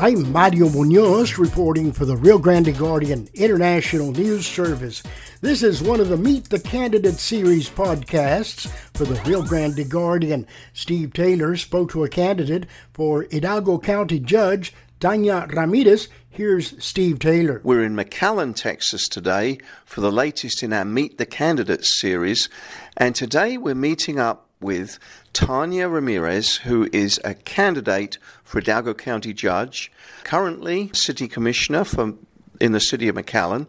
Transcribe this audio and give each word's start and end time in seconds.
I'm 0.00 0.30
Mario 0.30 0.68
Munoz 0.68 1.38
reporting 1.38 1.90
for 1.90 2.04
the 2.04 2.16
Rio 2.16 2.38
Grande 2.38 2.78
Guardian 2.78 3.28
International 3.34 4.12
News 4.12 4.46
Service. 4.46 5.02
This 5.40 5.64
is 5.64 5.82
one 5.82 5.98
of 5.98 6.08
the 6.08 6.16
Meet 6.16 6.50
the 6.50 6.60
Candidate 6.60 7.16
series 7.16 7.68
podcasts 7.68 8.70
for 8.94 9.06
the 9.06 9.20
Rio 9.22 9.42
Grande 9.42 9.90
Guardian. 9.90 10.46
Steve 10.72 11.12
Taylor 11.14 11.56
spoke 11.56 11.90
to 11.90 12.04
a 12.04 12.08
candidate 12.08 12.66
for 12.94 13.26
Hidalgo 13.28 13.80
County 13.80 14.20
Judge, 14.20 14.72
Tanya 15.00 15.48
Ramirez. 15.50 16.08
Here's 16.30 16.80
Steve 16.82 17.18
Taylor. 17.18 17.60
We're 17.64 17.82
in 17.82 17.96
McAllen, 17.96 18.54
Texas 18.54 19.08
today 19.08 19.58
for 19.84 20.00
the 20.00 20.12
latest 20.12 20.62
in 20.62 20.72
our 20.72 20.84
Meet 20.84 21.18
the 21.18 21.26
Candidates 21.26 21.98
series. 21.98 22.48
And 22.96 23.16
today 23.16 23.58
we're 23.58 23.74
meeting 23.74 24.20
up 24.20 24.47
with 24.60 24.98
Tanya 25.32 25.88
Ramirez, 25.88 26.56
who 26.58 26.88
is 26.92 27.20
a 27.24 27.34
candidate 27.34 28.18
for 28.44 28.60
Hidalgo 28.60 28.94
County 28.94 29.32
Judge, 29.32 29.92
currently 30.24 30.90
City 30.92 31.28
Commissioner 31.28 31.84
for, 31.84 32.14
in 32.60 32.72
the 32.72 32.80
city 32.80 33.08
of 33.08 33.16
McAllen. 33.16 33.66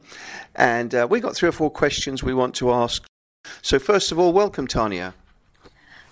And 0.55 0.93
uh, 0.95 1.07
we've 1.09 1.21
got 1.21 1.35
three 1.35 1.49
or 1.49 1.53
four 1.53 1.69
questions 1.69 2.23
we 2.23 2.33
want 2.33 2.55
to 2.55 2.71
ask. 2.71 3.05
So, 3.61 3.79
first 3.79 4.11
of 4.11 4.19
all, 4.19 4.33
welcome, 4.33 4.67
Tanya. 4.67 5.13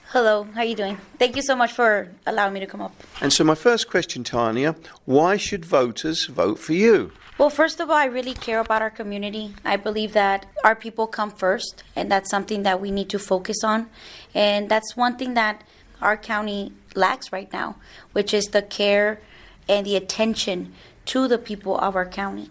Hello, 0.10 0.44
how 0.54 0.62
are 0.62 0.66
you 0.66 0.76
doing? 0.76 0.98
Thank 1.20 1.36
you 1.36 1.42
so 1.42 1.56
much 1.56 1.74
for 1.74 2.10
allowing 2.26 2.54
me 2.54 2.62
to 2.62 2.66
come 2.66 2.82
up. 2.82 2.94
And 3.20 3.34
so, 3.34 3.44
my 3.44 3.56
first 3.56 3.90
question, 3.90 4.24
Tanya, 4.24 4.76
why 5.06 5.38
should 5.38 5.66
voters 5.66 6.28
vote 6.28 6.60
for 6.60 6.74
you? 6.74 7.12
Well, 7.38 7.52
first 7.52 7.80
of 7.80 7.92
all, 7.92 7.96
I 7.96 8.06
really 8.06 8.34
care 8.34 8.60
about 8.60 8.82
our 8.82 8.90
community. 8.90 9.54
I 9.64 9.78
believe 9.78 10.14
that 10.14 10.48
our 10.64 10.76
people 10.76 11.06
come 11.06 11.30
first, 11.30 11.84
and 11.96 12.12
that's 12.12 12.32
something 12.32 12.64
that 12.64 12.82
we 12.82 12.90
need 12.90 13.10
to 13.10 13.20
focus 13.20 13.64
on. 13.64 13.92
And 14.34 14.70
that's 14.70 14.98
one 14.98 15.18
thing 15.18 15.36
that 15.36 15.64
our 16.02 16.18
county 16.18 16.74
lacks 16.96 17.32
right 17.32 17.52
now, 17.54 17.76
which 18.12 18.34
is 18.34 18.46
the 18.46 18.64
care 18.64 19.22
and 19.70 19.86
the 19.86 19.96
attention 19.96 20.74
to 21.06 21.28
the 21.28 21.38
people 21.38 21.78
of 21.78 21.96
our 21.96 22.08
county. 22.08 22.50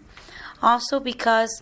Also, 0.61 1.01
because 1.01 1.61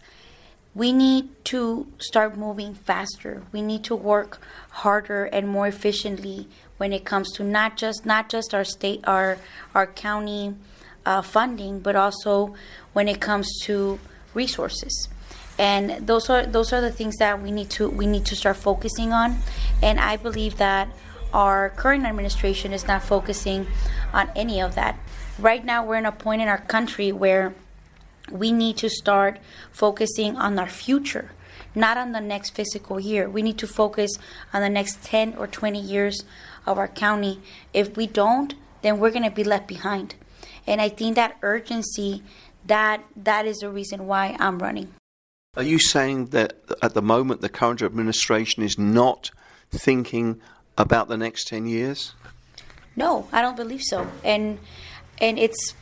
we 0.75 0.91
need 0.91 1.29
to 1.45 1.87
start 1.97 2.37
moving 2.37 2.75
faster. 2.75 3.41
We 3.51 3.63
need 3.63 3.83
to 3.85 3.95
work 3.95 4.39
harder 4.69 5.25
and 5.25 5.49
more 5.49 5.67
efficiently 5.67 6.47
when 6.77 6.93
it 6.93 7.05
comes 7.05 7.31
to 7.33 7.43
not 7.43 7.75
just 7.75 8.05
not 8.05 8.29
just 8.29 8.53
our 8.53 8.65
state, 8.65 8.99
our 9.07 9.39
our 9.73 9.87
county 9.87 10.55
uh, 11.05 11.21
funding, 11.21 11.79
but 11.79 11.95
also 11.95 12.53
when 12.93 13.07
it 13.07 13.21
comes 13.21 13.59
to 13.63 13.99
resources. 14.33 15.09
And 15.57 16.05
those 16.05 16.29
are 16.29 16.45
those 16.45 16.73
are 16.73 16.81
the 16.81 16.91
things 16.91 17.15
that 17.17 17.41
we 17.41 17.51
need 17.51 17.69
to 17.71 17.89
we 17.89 18.07
need 18.07 18.25
to 18.25 18.35
start 18.35 18.57
focusing 18.57 19.13
on. 19.13 19.37
And 19.81 19.99
I 19.99 20.17
believe 20.17 20.57
that 20.57 20.89
our 21.33 21.69
current 21.69 22.05
administration 22.05 22.73
is 22.73 22.87
not 22.87 23.03
focusing 23.03 23.67
on 24.13 24.29
any 24.35 24.61
of 24.61 24.75
that. 24.75 24.99
Right 25.39 25.63
now, 25.63 25.85
we're 25.85 25.97
in 25.97 26.05
a 26.05 26.11
point 26.11 26.41
in 26.41 26.47
our 26.47 26.59
country 26.59 27.11
where 27.11 27.53
we 28.31 28.51
need 28.51 28.77
to 28.77 28.89
start 28.89 29.39
focusing 29.71 30.35
on 30.37 30.57
our 30.57 30.69
future, 30.69 31.31
not 31.73 31.97
on 31.97 32.11
the 32.11 32.21
next 32.21 32.51
fiscal 32.51 32.99
year. 32.99 33.29
We 33.29 33.41
need 33.41 33.57
to 33.59 33.67
focus 33.67 34.17
on 34.53 34.61
the 34.61 34.69
next 34.69 35.03
10 35.03 35.35
or 35.37 35.47
20 35.47 35.79
years 35.79 36.23
of 36.65 36.77
our 36.77 36.87
county. 36.87 37.41
If 37.73 37.95
we 37.97 38.07
don't, 38.07 38.55
then 38.81 38.99
we're 38.99 39.11
going 39.11 39.23
to 39.23 39.31
be 39.31 39.43
left 39.43 39.67
behind. 39.67 40.15
And 40.67 40.81
I 40.81 40.89
think 40.89 41.15
that 41.15 41.37
urgency 41.41 42.23
that 42.65 43.03
that 43.15 43.45
is 43.45 43.57
the 43.57 43.69
reason 43.69 44.07
why 44.07 44.35
I'm 44.39 44.59
running. 44.59 44.93
Are 45.55 45.63
you 45.63 45.79
saying 45.79 46.27
that 46.27 46.57
at 46.81 46.93
the 46.93 47.01
moment 47.01 47.41
the 47.41 47.49
current 47.49 47.81
administration 47.81 48.63
is 48.63 48.77
not 48.77 49.31
thinking 49.71 50.41
about 50.77 51.07
the 51.07 51.17
next 51.17 51.47
10 51.47 51.67
years? 51.67 52.13
No, 52.95 53.27
I 53.31 53.41
don't 53.41 53.55
believe 53.55 53.81
so. 53.81 54.07
And 54.23 54.59
and 55.19 55.39
it's 55.39 55.75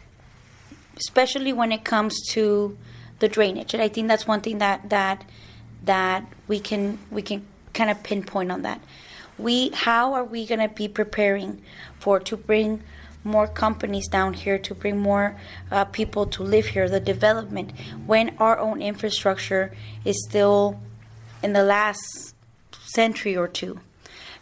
especially 0.97 1.53
when 1.53 1.71
it 1.71 1.83
comes 1.83 2.19
to 2.29 2.77
the 3.19 3.27
drainage. 3.27 3.73
And 3.73 3.81
I 3.81 3.87
think 3.87 4.07
that's 4.07 4.27
one 4.27 4.41
thing 4.41 4.59
that 4.59 4.89
that 4.89 5.25
that 5.83 6.25
we 6.47 6.59
can 6.59 6.99
we 7.09 7.21
can 7.21 7.45
kind 7.73 7.89
of 7.89 8.03
pinpoint 8.03 8.51
on 8.51 8.61
that. 8.61 8.81
We 9.37 9.69
how 9.73 10.13
are 10.13 10.23
we 10.23 10.45
going 10.45 10.61
to 10.61 10.73
be 10.73 10.87
preparing 10.87 11.61
for 11.99 12.19
to 12.19 12.37
bring 12.37 12.83
more 13.23 13.47
companies 13.47 14.07
down 14.07 14.33
here 14.33 14.57
to 14.59 14.75
bring 14.75 14.97
more 14.97 15.35
uh, 15.71 15.85
people 15.85 16.25
to 16.27 16.43
live 16.43 16.67
here, 16.67 16.89
the 16.89 16.99
development, 16.99 17.71
when 18.05 18.35
our 18.37 18.57
own 18.59 18.81
infrastructure 18.81 19.73
is 20.03 20.23
still 20.27 20.79
in 21.41 21.53
the 21.53 21.63
last 21.63 22.35
century 22.81 23.35
or 23.35 23.47
two. 23.47 23.79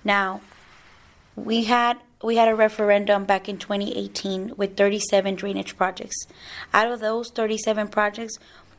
Now, 0.04 0.42
we 1.36 1.66
had 1.66 1.98
we 2.24 2.36
had 2.36 2.48
a 2.48 2.56
referendum 2.56 3.26
back 3.26 3.50
in 3.50 3.58
2018 3.58 4.54
with 4.56 4.78
37 4.78 5.36
drainage 5.36 5.76
projects. 5.76 6.28
Out 6.72 6.92
of 6.92 7.00
those 7.00 7.32
37 7.32 7.88
projects, 7.88 8.38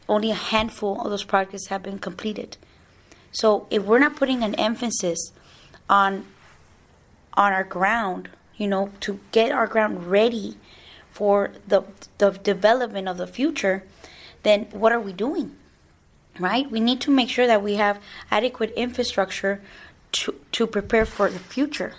only 0.09 0.31
a 0.31 0.35
handful 0.35 1.01
of 1.01 1.11
those 1.11 1.25
projects 1.25 1.67
have 1.67 1.83
been 1.83 1.99
completed. 1.99 2.57
So 3.33 3.67
if 3.71 3.83
we're 3.83 3.99
not 3.99 4.15
putting 4.15 4.45
an 4.45 4.55
emphasis 4.55 5.33
on 5.89 6.27
on 7.35 7.53
our 7.53 7.65
ground, 7.65 8.29
you 8.57 8.67
know, 8.67 8.91
to 9.01 9.21
get 9.33 9.53
our 9.53 9.67
ground 9.67 10.07
ready 10.07 10.57
for 11.11 11.53
the 11.67 11.83
the 12.19 12.31
development 12.31 13.09
of 13.09 13.19
the 13.19 13.27
future, 13.27 13.85
then 14.43 14.67
what 14.73 14.93
are 14.93 15.01
we 15.01 15.13
doing? 15.13 15.57
Right? 16.39 16.71
We 16.71 16.81
need 16.81 17.01
to 17.03 17.11
make 17.11 17.29
sure 17.29 17.47
that 17.47 17.63
we 17.63 17.75
have 17.75 18.01
adequate 18.31 18.73
infrastructure 18.75 19.61
to 20.13 20.35
to 20.53 20.67
prepare 20.67 21.05
for 21.05 21.31
the 21.31 21.39
future. 21.39 21.95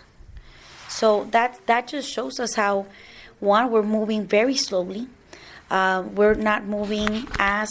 So 0.89 1.25
that 1.31 1.65
that 1.65 1.87
just 1.87 2.09
shows 2.09 2.39
us 2.39 2.55
how 2.55 2.87
one 3.39 3.71
we're 3.71 3.83
moving 3.83 4.25
very 4.25 4.55
slowly. 4.55 5.07
Uh, 5.69 6.03
we're 6.13 6.35
not 6.35 6.65
moving 6.65 7.27
as 7.39 7.69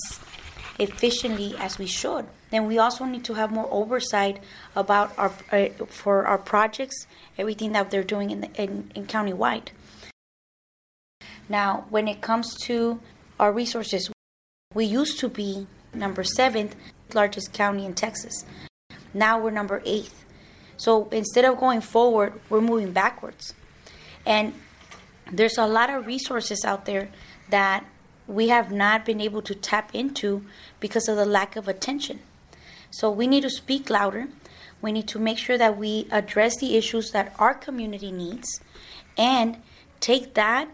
efficiently 0.78 1.54
as 1.58 1.78
we 1.78 1.86
should. 1.86 2.26
Then 2.52 2.66
we 2.66 2.78
also 2.78 3.06
need 3.06 3.24
to 3.24 3.34
have 3.34 3.50
more 3.50 3.66
oversight 3.70 4.38
about 4.76 5.12
our 5.18 5.32
uh, 5.50 5.68
for 5.86 6.26
our 6.26 6.38
projects, 6.38 7.06
everything 7.38 7.72
that 7.72 7.90
they're 7.90 8.04
doing 8.04 8.30
in, 8.30 8.42
the, 8.42 8.50
in 8.62 8.92
in 8.94 9.06
countywide. 9.06 9.68
Now, 11.48 11.86
when 11.88 12.06
it 12.06 12.20
comes 12.20 12.54
to 12.66 13.00
our 13.40 13.52
resources, 13.52 14.10
we 14.74 14.84
used 14.84 15.18
to 15.20 15.28
be 15.30 15.66
number 15.94 16.22
seventh 16.22 16.76
largest 17.14 17.54
county 17.54 17.86
in 17.86 17.94
Texas. 17.94 18.44
Now 19.14 19.40
we're 19.40 19.50
number 19.50 19.82
eighth. 19.86 20.24
So 20.76 21.08
instead 21.10 21.44
of 21.46 21.58
going 21.58 21.80
forward, 21.80 22.38
we're 22.50 22.60
moving 22.60 22.92
backwards. 22.92 23.54
And 24.26 24.52
there's 25.30 25.56
a 25.56 25.66
lot 25.66 25.88
of 25.88 26.06
resources 26.06 26.64
out 26.64 26.84
there 26.84 27.08
that 27.48 27.84
we 28.26 28.48
have 28.48 28.70
not 28.70 29.04
been 29.04 29.20
able 29.20 29.42
to 29.42 29.54
tap 29.54 29.94
into 29.94 30.44
because 30.80 31.08
of 31.08 31.16
the 31.16 31.24
lack 31.24 31.56
of 31.56 31.66
attention. 31.68 32.20
So 32.92 33.10
we 33.10 33.26
need 33.26 33.42
to 33.42 33.50
speak 33.50 33.90
louder. 33.90 34.28
We 34.82 34.92
need 34.92 35.08
to 35.08 35.18
make 35.18 35.38
sure 35.38 35.58
that 35.58 35.76
we 35.78 36.06
address 36.10 36.58
the 36.58 36.76
issues 36.76 37.10
that 37.12 37.34
our 37.38 37.54
community 37.54 38.12
needs 38.12 38.60
and 39.16 39.56
take 40.00 40.34
that, 40.34 40.68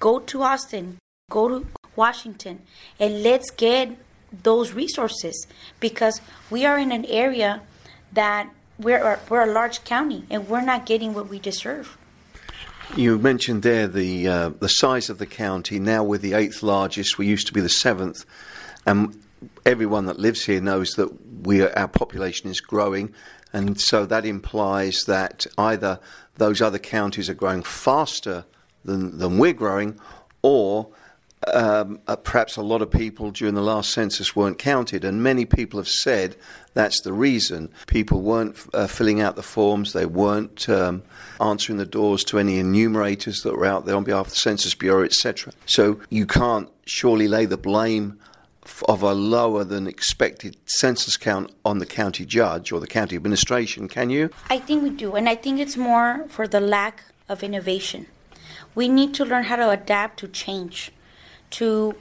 go 0.00 0.18
to 0.18 0.42
Austin, 0.42 0.98
go 1.30 1.48
to 1.48 1.66
Washington, 1.94 2.62
and 2.98 3.22
let's 3.22 3.50
get 3.50 3.96
those 4.42 4.72
resources 4.72 5.46
because 5.78 6.20
we 6.50 6.64
are 6.64 6.78
in 6.78 6.90
an 6.90 7.04
area 7.04 7.60
that 8.12 8.48
we're 8.78 9.20
we're 9.28 9.42
a 9.42 9.52
large 9.52 9.84
county 9.84 10.24
and 10.30 10.48
we're 10.48 10.64
not 10.64 10.86
getting 10.86 11.12
what 11.12 11.28
we 11.28 11.38
deserve. 11.38 11.98
You 12.96 13.18
mentioned 13.18 13.62
there 13.62 13.86
the 13.86 14.28
uh, 14.28 14.50
the 14.58 14.68
size 14.68 15.10
of 15.10 15.18
the 15.18 15.26
county. 15.26 15.78
Now 15.78 16.02
we're 16.02 16.18
the 16.18 16.32
eighth 16.32 16.62
largest. 16.62 17.18
We 17.18 17.26
used 17.26 17.46
to 17.48 17.52
be 17.52 17.60
the 17.60 17.68
seventh, 17.68 18.24
and 18.86 19.22
everyone 19.64 20.06
that 20.06 20.18
lives 20.18 20.44
here 20.44 20.60
knows 20.60 20.90
that 20.92 21.08
we 21.42 21.66
our 21.66 21.88
population 21.88 22.50
is 22.50 22.60
growing, 22.60 23.14
and 23.52 23.80
so 23.80 24.06
that 24.06 24.24
implies 24.24 25.04
that 25.06 25.46
either 25.58 26.00
those 26.36 26.62
other 26.62 26.78
counties 26.78 27.28
are 27.28 27.34
growing 27.34 27.62
faster 27.62 28.44
than 28.84 29.18
than 29.18 29.38
we're 29.38 29.52
growing, 29.52 29.98
or 30.42 30.88
um, 31.52 32.00
uh, 32.06 32.16
perhaps 32.16 32.56
a 32.56 32.62
lot 32.62 32.82
of 32.82 32.90
people 32.90 33.30
during 33.30 33.54
the 33.54 33.62
last 33.62 33.90
census 33.90 34.36
weren't 34.36 34.58
counted, 34.58 35.04
and 35.04 35.22
many 35.22 35.44
people 35.44 35.78
have 35.80 35.88
said 35.88 36.36
that's 36.74 37.00
the 37.00 37.12
reason. 37.12 37.68
People 37.86 38.20
weren't 38.20 38.56
uh, 38.72 38.86
filling 38.86 39.20
out 39.20 39.36
the 39.36 39.42
forms, 39.42 39.92
they 39.92 40.06
weren't 40.06 40.68
um, 40.68 41.02
answering 41.40 41.78
the 41.78 41.86
doors 41.86 42.24
to 42.24 42.38
any 42.38 42.58
enumerators 42.58 43.42
that 43.42 43.56
were 43.56 43.66
out 43.66 43.86
there 43.86 43.96
on 43.96 44.04
behalf 44.04 44.26
of 44.26 44.32
the 44.32 44.38
Census 44.38 44.74
Bureau, 44.74 45.04
etc. 45.04 45.52
So 45.66 46.00
you 46.10 46.26
can't 46.26 46.68
surely 46.86 47.28
lay 47.28 47.46
the 47.46 47.56
blame 47.56 48.18
of 48.88 49.02
a 49.02 49.12
lower 49.12 49.64
than 49.64 49.86
expected 49.86 50.56
census 50.66 51.16
count 51.16 51.50
on 51.64 51.78
the 51.78 51.86
county 51.86 52.24
judge 52.24 52.72
or 52.72 52.80
the 52.80 52.86
county 52.86 53.16
administration, 53.16 53.88
can 53.88 54.10
you? 54.10 54.30
I 54.50 54.58
think 54.58 54.82
we 54.82 54.90
do, 54.90 55.14
and 55.14 55.28
I 55.28 55.34
think 55.34 55.58
it's 55.58 55.76
more 55.76 56.26
for 56.28 56.46
the 56.46 56.60
lack 56.60 57.04
of 57.28 57.42
innovation. 57.42 58.06
We 58.74 58.88
need 58.88 59.14
to 59.14 59.24
learn 59.24 59.44
how 59.44 59.56
to 59.56 59.70
adapt 59.70 60.18
to 60.20 60.28
change 60.28 60.92
to 61.50 61.94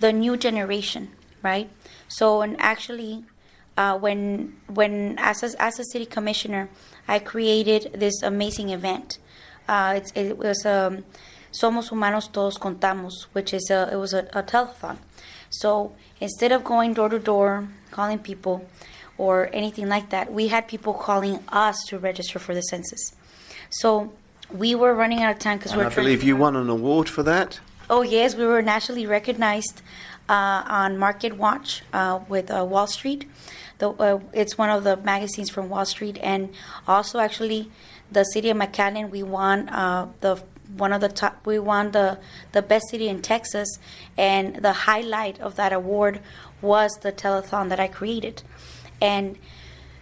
the 0.00 0.12
new 0.12 0.36
generation, 0.36 1.10
right? 1.42 1.70
So, 2.08 2.42
and 2.42 2.56
actually, 2.60 3.24
uh, 3.76 3.96
when 3.98 4.56
when 4.66 5.16
as 5.18 5.42
a, 5.42 5.62
as 5.62 5.78
a 5.78 5.84
city 5.84 6.06
commissioner, 6.06 6.68
I 7.08 7.18
created 7.18 7.92
this 7.94 8.22
amazing 8.22 8.70
event. 8.70 9.18
Uh, 9.68 10.00
it 10.14 10.36
was 10.36 10.64
a 10.64 11.02
Somos 11.52 11.88
Humanos 11.88 12.28
Todos 12.28 12.58
Contamos, 12.58 13.26
which 13.32 13.54
is 13.54 13.70
a, 13.70 13.88
it 13.92 13.96
was 13.96 14.12
a, 14.12 14.28
a 14.32 14.42
telethon. 14.42 14.98
So 15.52 15.92
instead 16.20 16.50
of 16.50 16.64
going 16.64 16.94
door 16.94 17.08
to 17.08 17.18
door, 17.18 17.68
calling 17.90 18.18
people, 18.18 18.66
or 19.18 19.50
anything 19.52 19.88
like 19.88 20.10
that, 20.10 20.32
we 20.32 20.48
had 20.48 20.66
people 20.66 20.94
calling 20.94 21.38
us 21.48 21.84
to 21.88 21.98
register 21.98 22.38
for 22.38 22.54
the 22.54 22.62
census. 22.62 23.14
So 23.70 24.12
we 24.50 24.74
were 24.74 24.94
running 24.94 25.22
out 25.22 25.32
of 25.32 25.38
time 25.38 25.58
because 25.58 25.76
we're. 25.76 25.86
I 25.86 25.94
believe 25.94 26.22
you 26.22 26.36
won 26.36 26.56
an 26.56 26.68
award 26.68 27.08
for 27.08 27.22
that. 27.22 27.60
Oh 27.90 28.02
yes, 28.02 28.34
we 28.34 28.46
were 28.46 28.62
nationally 28.62 29.06
recognized 29.06 29.82
uh, 30.28 30.64
on 30.66 30.98
Market 30.98 31.36
Watch 31.36 31.82
uh, 31.92 32.20
with 32.28 32.50
uh, 32.50 32.64
Wall 32.64 32.86
Street. 32.86 33.28
The, 33.78 33.90
uh, 33.90 34.20
it's 34.32 34.56
one 34.56 34.70
of 34.70 34.84
the 34.84 34.96
magazines 34.96 35.50
from 35.50 35.68
Wall 35.68 35.84
Street, 35.84 36.18
and 36.22 36.50
also 36.88 37.18
actually 37.18 37.70
the 38.10 38.24
city 38.24 38.48
of 38.50 38.56
McAllen. 38.56 39.10
We 39.10 39.22
won 39.22 39.68
uh, 39.68 40.08
the 40.20 40.42
one 40.76 40.92
of 40.92 41.00
the 41.00 41.08
top. 41.08 41.46
We 41.46 41.58
won 41.58 41.92
the 41.92 42.18
the 42.52 42.62
best 42.62 42.88
city 42.90 43.08
in 43.08 43.22
Texas, 43.22 43.68
and 44.16 44.56
the 44.56 44.72
highlight 44.72 45.40
of 45.40 45.56
that 45.56 45.72
award 45.72 46.20
was 46.60 46.92
the 47.02 47.12
telethon 47.12 47.68
that 47.68 47.80
I 47.80 47.88
created, 47.88 48.42
and 49.00 49.38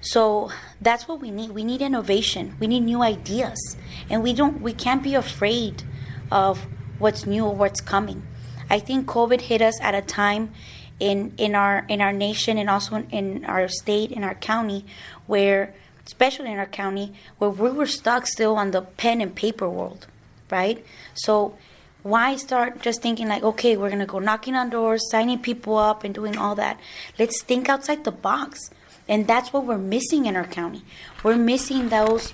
so 0.00 0.50
that's 0.80 1.06
what 1.06 1.20
we 1.20 1.30
need. 1.30 1.50
We 1.50 1.64
need 1.64 1.82
innovation. 1.82 2.56
We 2.58 2.66
need 2.66 2.80
new 2.80 3.02
ideas, 3.02 3.76
and 4.08 4.22
we 4.22 4.32
don't. 4.32 4.60
We 4.60 4.72
can't 4.72 5.02
be 5.02 5.14
afraid 5.14 5.82
of 6.30 6.66
what's 6.98 7.26
new 7.26 7.46
or 7.46 7.54
what's 7.54 7.80
coming. 7.80 8.26
I 8.68 8.78
think 8.78 9.06
COVID 9.06 9.42
hit 9.42 9.60
us 9.60 9.80
at 9.80 9.94
a 9.94 10.02
time 10.02 10.52
in 11.00 11.32
in 11.38 11.54
our 11.54 11.84
in 11.88 12.00
our 12.00 12.12
nation 12.12 12.58
and 12.58 12.70
also 12.70 13.04
in, 13.10 13.44
our 13.46 13.66
state 13.68 14.12
in 14.12 14.22
our 14.22 14.34
county 14.34 14.84
where 15.26 15.74
especially 16.06 16.52
in 16.52 16.58
our 16.58 16.66
county 16.66 17.12
where 17.38 17.50
we 17.50 17.70
were 17.70 17.86
stuck 17.86 18.26
still 18.26 18.56
on 18.56 18.70
the 18.70 18.82
pen 18.82 19.20
and 19.20 19.34
paper 19.34 19.68
world 19.68 20.06
right 20.50 20.84
so 21.14 21.56
why 22.02 22.36
start 22.36 22.80
just 22.80 23.02
thinking 23.02 23.28
like 23.28 23.42
okay 23.42 23.76
we're 23.76 23.90
to 23.90 24.06
go 24.06 24.18
knocking 24.18 24.54
on 24.54 24.70
doors 24.70 25.10
signing 25.10 25.38
people 25.38 25.76
up 25.76 26.04
and 26.04 26.14
doing 26.14 26.36
all 26.36 26.54
that 26.54 26.78
let's 27.18 27.42
think 27.42 27.68
outside 27.68 28.04
the 28.04 28.12
box 28.12 28.70
and 29.08 29.26
that's 29.26 29.52
what 29.52 29.64
we're 29.64 29.78
missing 29.78 30.26
in 30.26 30.36
our 30.36 30.46
county 30.46 30.82
we're 31.22 31.36
missing 31.36 31.88
those 31.88 32.32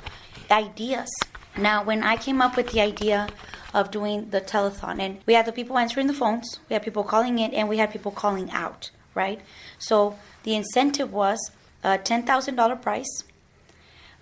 ideas 0.51 1.09
now 1.57 1.83
when 1.83 2.03
i 2.03 2.17
came 2.17 2.41
up 2.41 2.57
with 2.57 2.71
the 2.73 2.81
idea 2.81 3.29
of 3.77 3.91
doing 3.91 4.31
the 4.31 4.41
telethon. 4.41 5.01
And 5.01 5.19
we 5.27 5.35
had 5.35 5.45
the 5.45 5.53
people 5.53 5.77
answering 5.77 6.07
the 6.07 6.15
phones, 6.15 6.61
we 6.69 6.75
had 6.75 6.83
people 6.83 7.05
calling 7.05 7.39
in, 7.39 7.53
and 7.53 7.69
we 7.69 7.77
had 7.77 7.93
people 7.93 8.11
calling 8.11 8.51
out, 8.51 8.91
right? 9.15 9.41
So 9.79 10.19
the 10.45 10.57
incentive 10.57 11.13
was 11.13 11.51
a 11.85 11.99
$10,000 11.99 12.83
prize. 12.83 13.25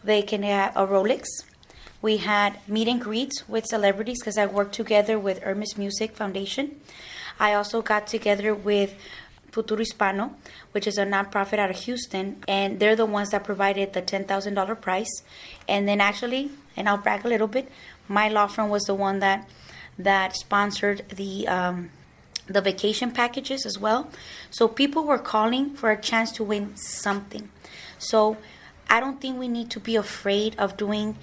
They 0.02 0.22
can 0.22 0.42
have 0.42 0.76
a 0.76 0.86
Rolex. 0.86 1.24
We 2.04 2.18
had 2.18 2.58
meet 2.68 2.86
and 2.86 3.00
greets 3.00 3.48
with 3.48 3.64
celebrities 3.64 4.20
because 4.20 4.36
I 4.36 4.44
worked 4.44 4.74
together 4.74 5.18
with 5.18 5.38
Hermes 5.38 5.78
Music 5.78 6.14
Foundation. 6.14 6.78
I 7.40 7.54
also 7.54 7.80
got 7.80 8.06
together 8.06 8.54
with 8.54 8.94
Futuro 9.50 9.78
Hispano, 9.78 10.34
which 10.72 10.86
is 10.86 10.98
a 10.98 11.06
nonprofit 11.06 11.58
out 11.58 11.70
of 11.70 11.76
Houston, 11.76 12.44
and 12.46 12.78
they're 12.78 12.94
the 12.94 13.06
ones 13.06 13.30
that 13.30 13.42
provided 13.42 13.94
the 13.94 14.02
$10,000 14.02 14.80
prize. 14.82 15.08
And 15.66 15.88
then 15.88 16.02
actually, 16.02 16.50
and 16.76 16.90
I'll 16.90 16.98
brag 16.98 17.24
a 17.24 17.28
little 17.28 17.48
bit, 17.48 17.70
my 18.06 18.28
law 18.28 18.48
firm 18.48 18.68
was 18.68 18.82
the 18.82 18.94
one 18.94 19.20
that 19.20 19.48
that 19.98 20.36
sponsored 20.36 21.08
the 21.08 21.48
um, 21.48 21.88
the 22.46 22.60
vacation 22.60 23.12
packages 23.12 23.64
as 23.64 23.78
well. 23.78 24.10
So 24.50 24.68
people 24.68 25.04
were 25.04 25.16
calling 25.16 25.74
for 25.74 25.90
a 25.90 25.98
chance 25.98 26.32
to 26.32 26.44
win 26.44 26.76
something. 26.76 27.48
So 27.96 28.36
I 28.90 29.00
don't 29.00 29.22
think 29.22 29.38
we 29.38 29.48
need 29.48 29.70
to 29.70 29.80
be 29.80 29.96
afraid 29.96 30.54
of 30.58 30.76
doing 30.76 31.16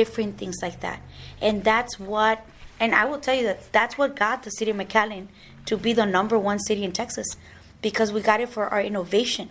different 0.00 0.38
things 0.38 0.56
like 0.62 0.78
that. 0.80 1.00
And 1.40 1.64
that's 1.64 1.98
what 1.98 2.36
and 2.80 2.94
I 2.94 3.04
will 3.04 3.18
tell 3.18 3.34
you 3.34 3.44
that 3.50 3.72
that's 3.72 3.98
what 3.98 4.14
got 4.14 4.44
the 4.44 4.50
city 4.50 4.70
of 4.70 4.76
McAllen 4.76 5.26
to 5.66 5.76
be 5.76 5.92
the 5.92 6.06
number 6.06 6.38
one 6.38 6.58
city 6.60 6.84
in 6.84 6.92
Texas 6.92 7.28
because 7.82 8.12
we 8.12 8.20
got 8.20 8.40
it 8.40 8.48
for 8.48 8.64
our 8.68 8.80
innovation. 8.80 9.48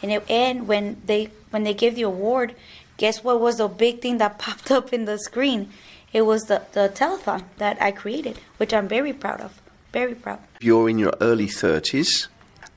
And 0.00 0.10
it, 0.10 0.30
and 0.30 0.66
when 0.66 0.84
they 1.04 1.30
when 1.50 1.64
they 1.64 1.74
gave 1.74 1.94
the 1.94 2.02
award, 2.02 2.54
guess 2.96 3.22
what 3.22 3.40
was 3.40 3.56
the 3.56 3.68
big 3.68 4.00
thing 4.00 4.18
that 4.18 4.38
popped 4.46 4.70
up 4.70 4.92
in 4.92 5.04
the 5.04 5.18
screen? 5.18 5.68
it 6.12 6.22
was 6.22 6.42
the, 6.44 6.62
the 6.72 6.90
telethon 6.94 7.44
that 7.58 7.80
I 7.80 7.90
created, 7.90 8.38
which 8.58 8.74
I'm 8.74 8.88
very 8.88 9.12
proud 9.12 9.40
of. 9.40 9.60
Very 9.92 10.14
proud. 10.14 10.40
You're 10.60 10.88
in 10.88 10.98
your 10.98 11.14
early 11.20 11.46
30s, 11.46 12.28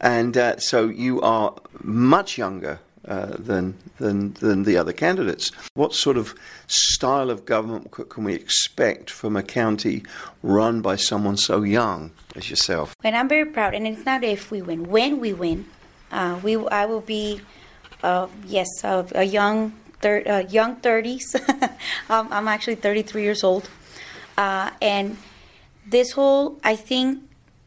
and 0.01 0.37
uh, 0.37 0.57
so 0.57 0.87
you 0.87 1.21
are 1.21 1.53
much 1.81 2.37
younger 2.37 2.79
uh, 3.07 3.35
than, 3.37 3.75
than, 3.99 4.33
than 4.33 4.63
the 4.63 4.77
other 4.77 4.93
candidates. 4.93 5.51
What 5.73 5.93
sort 5.93 6.17
of 6.17 6.35
style 6.67 7.29
of 7.29 7.45
government 7.45 7.91
can 7.91 8.23
we 8.23 8.33
expect 8.33 9.09
from 9.09 9.35
a 9.35 9.43
county 9.43 10.03
run 10.43 10.81
by 10.81 10.95
someone 10.95 11.37
so 11.37 11.61
young 11.63 12.11
as 12.35 12.49
yourself? 12.49 12.95
And 13.03 13.15
I'm 13.15 13.29
very 13.29 13.45
proud, 13.45 13.73
and 13.73 13.85
it's 13.87 14.05
not 14.05 14.23
if 14.23 14.51
we 14.51 14.61
win. 14.61 14.89
When 14.89 15.19
we 15.19 15.33
win, 15.33 15.65
uh, 16.11 16.39
we 16.43 16.55
I 16.67 16.85
will 16.85 17.01
be, 17.01 17.41
uh, 18.03 18.27
yes, 18.45 18.67
a 18.83 19.23
young 19.23 19.73
thir- 20.01 20.45
young 20.49 20.77
30s. 20.77 21.35
um, 22.09 22.27
I'm 22.31 22.47
actually 22.47 22.75
33 22.75 23.23
years 23.23 23.43
old. 23.43 23.69
Uh, 24.37 24.71
and 24.81 25.17
this 25.87 26.11
whole, 26.11 26.59
I 26.63 26.75
think, 26.75 27.21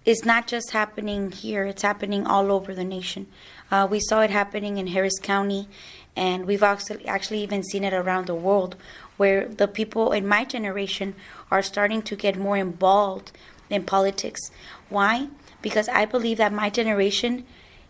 is 0.08 0.24
not 0.24 0.46
just 0.46 0.70
happening 0.70 1.30
here, 1.30 1.66
it's 1.66 1.82
happening 1.82 2.26
all 2.26 2.50
over 2.50 2.74
the 2.74 2.82
nation. 2.82 3.26
Uh, 3.70 3.86
we 3.90 4.00
saw 4.00 4.22
it 4.22 4.30
happening 4.30 4.78
in 4.78 4.86
Harris 4.86 5.18
County, 5.20 5.68
and 6.16 6.46
we've 6.46 6.62
actually, 6.62 7.06
actually 7.06 7.42
even 7.42 7.62
seen 7.62 7.84
it 7.84 7.92
around 7.92 8.26
the 8.26 8.34
world 8.34 8.74
where 9.18 9.46
the 9.46 9.68
people 9.68 10.12
in 10.12 10.26
my 10.26 10.46
generation 10.46 11.14
are 11.50 11.60
starting 11.60 12.00
to 12.00 12.16
get 12.16 12.38
more 12.38 12.56
involved 12.56 13.32
in 13.68 13.84
politics. 13.84 14.40
Why? 14.88 15.28
Because 15.60 15.90
I 15.90 16.06
believe 16.06 16.38
that 16.38 16.54
my 16.54 16.70
generation, 16.70 17.44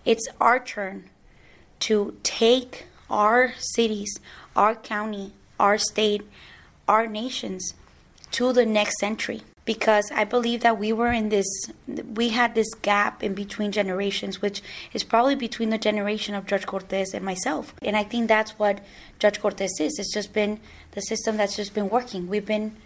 it's 0.04 0.26
our 0.40 0.58
turn 0.58 1.04
to 1.86 2.16
take 2.24 2.86
our 3.08 3.54
cities, 3.58 4.18
our 4.56 4.74
county, 4.74 5.34
our 5.60 5.78
state, 5.78 6.22
our 6.88 7.06
nations 7.06 7.74
to 8.32 8.52
the 8.52 8.66
next 8.66 8.98
century. 8.98 9.42
Because 9.68 10.10
I 10.14 10.24
believe 10.24 10.60
that 10.62 10.78
we 10.78 10.94
were 10.94 11.12
in 11.12 11.28
this, 11.28 11.46
we 12.14 12.30
had 12.30 12.54
this 12.54 12.72
gap 12.80 13.22
in 13.22 13.34
between 13.34 13.70
generations, 13.70 14.40
which 14.40 14.62
is 14.94 15.04
probably 15.04 15.34
between 15.34 15.68
the 15.68 15.76
generation 15.76 16.34
of 16.34 16.46
Judge 16.46 16.64
Cortez 16.64 17.12
and 17.12 17.22
myself. 17.22 17.74
And 17.82 17.94
I 17.94 18.02
think 18.02 18.28
that's 18.28 18.52
what 18.58 18.80
Judge 19.18 19.38
Cortez 19.42 19.72
is. 19.78 19.98
It's 19.98 20.14
just 20.14 20.32
been 20.32 20.58
the 20.92 21.02
system 21.02 21.36
that's 21.36 21.54
just 21.54 21.74
been 21.74 21.90
working. 21.90 22.28
We've 22.28 22.46
been, 22.46 22.76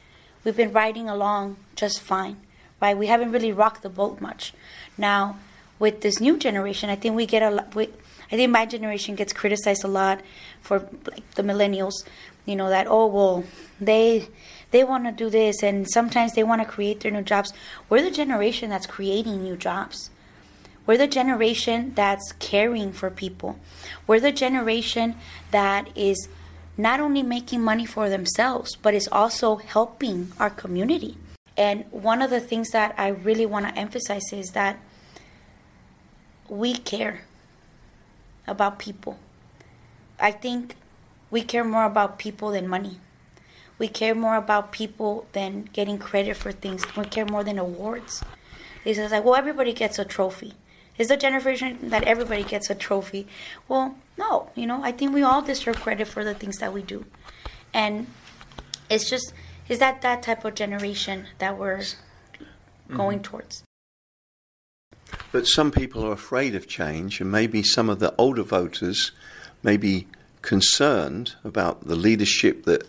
we've 0.42 0.57
been 0.57 0.73
riding 0.73 1.09
along 1.09 1.57
just 1.76 2.00
fine, 2.00 2.38
right? 2.80 2.99
We 2.99 3.07
haven't 3.07 3.30
really 3.30 3.52
rocked 3.52 3.83
the 3.83 3.88
boat 3.88 4.21
much. 4.21 4.52
Now, 4.99 5.37
with 5.78 6.00
this 6.00 6.18
new 6.18 6.37
generation, 6.37 6.90
I 6.90 6.97
think 6.97 7.14
we 7.14 7.26
get 7.26 7.45
a 7.45 7.50
lot. 7.50 7.76
I 7.76 8.35
think 8.35 8.50
my 8.50 8.66
generation 8.66 9.14
gets 9.14 9.33
criticized 9.33 9.85
a 9.85 9.88
lot 9.88 10.21
for 10.61 10.80
like 11.07 11.30
the 11.37 11.45
millennials, 11.45 11.95
you 12.45 12.57
know, 12.57 12.71
that 12.71 12.88
oh 12.88 13.07
well, 13.07 13.45
they 13.80 14.26
they 14.73 14.83
want 14.83 15.05
to 15.05 15.12
do 15.12 15.31
this 15.31 15.62
and 15.62 15.88
sometimes 15.88 16.33
they 16.33 16.43
want 16.43 16.61
to 16.61 16.69
create 16.69 17.00
their 17.00 17.12
new 17.12 17.23
jobs. 17.23 17.52
We're 17.88 18.02
the 18.02 18.11
generation 18.11 18.71
that's 18.71 18.87
creating 18.87 19.43
new 19.43 19.57
jobs. 19.57 20.11
We're 20.85 20.99
the 20.99 21.07
generation 21.07 21.93
that's 21.95 22.33
caring 22.41 22.93
for 22.93 23.11
people. 23.11 23.59
We're 24.07 24.21
the 24.21 24.33
generation 24.33 25.14
that 25.52 25.97
is 25.97 26.29
not 26.76 27.00
only 27.00 27.23
making 27.23 27.62
money 27.62 27.87
for 27.87 28.09
themselves, 28.09 28.76
but 28.76 28.95
is 28.95 29.09
also 29.12 29.57
helping 29.57 30.33
our 30.41 30.50
community. 30.50 31.17
And 31.57 31.85
one 31.91 32.23
of 32.23 32.31
the 32.31 32.41
things 32.41 32.71
that 32.71 32.95
I 32.99 33.09
really 33.09 33.47
want 33.47 33.69
to 33.69 33.79
emphasize 33.79 34.33
is 34.33 34.50
that 34.52 34.79
we 36.49 36.75
care 36.75 37.23
about 38.47 38.79
people. 38.79 39.19
I 40.19 40.33
think 40.33 40.76
we 41.31 41.43
care 41.43 41.64
more 41.64 41.85
about 41.85 42.19
people 42.19 42.50
than 42.50 42.67
money. 42.67 42.99
We 43.83 43.89
care 43.89 44.15
more 44.15 44.37
about 44.37 44.71
people 44.71 45.27
than 45.33 45.69
getting 45.73 45.99
credit 45.99 46.37
for 46.37 46.53
things. 46.53 46.85
We 46.97 47.05
care 47.05 47.27
more 47.27 47.43
than 47.43 47.59
awards. 47.59 48.23
It's 48.85 48.97
just 48.97 49.11
like, 49.11 49.25
well, 49.25 49.35
everybody 49.35 49.73
gets 49.73 49.99
a 49.99 50.05
trophy. 50.05 50.53
Is 50.99 51.09
the 51.09 51.17
generation 51.17 51.91
that 51.91 52.05
everybody 52.05 52.45
gets 52.45 52.71
a 52.71 52.77
trophy? 52.77 53.27
Well, 53.67 53.97
no. 54.17 54.51
You 54.55 54.69
know, 54.69 54.85
I 54.85 54.93
think 54.93 55.12
we 55.12 55.25
all 55.25 55.43
deserve 55.43 55.81
credit 55.81 56.07
for 56.07 56.23
the 56.23 56.33
things 56.33 56.59
that 56.59 56.73
we 56.73 56.83
do, 56.83 57.07
and 57.75 58.07
it's 58.89 59.11
just 59.11 59.35
is 59.69 59.81
that 59.81 60.01
that 60.03 60.23
type 60.23 60.45
of 60.45 60.55
generation 60.55 61.27
that 61.41 61.59
we're 61.59 61.79
mm-hmm. 61.79 62.97
going 62.97 63.21
towards. 63.21 63.65
But 65.33 65.49
some 65.49 65.73
people 65.73 66.07
are 66.07 66.12
afraid 66.12 66.55
of 66.55 66.69
change, 66.69 67.21
and 67.21 67.33
maybe 67.33 67.65
some 67.65 67.91
of 67.91 67.99
the 67.99 68.15
older 68.17 68.45
voters 68.45 69.11
may 69.61 69.77
be 69.77 70.07
concerned 70.41 71.35
about 71.43 71.89
the 71.89 71.97
leadership 71.97 72.62
that 72.67 72.87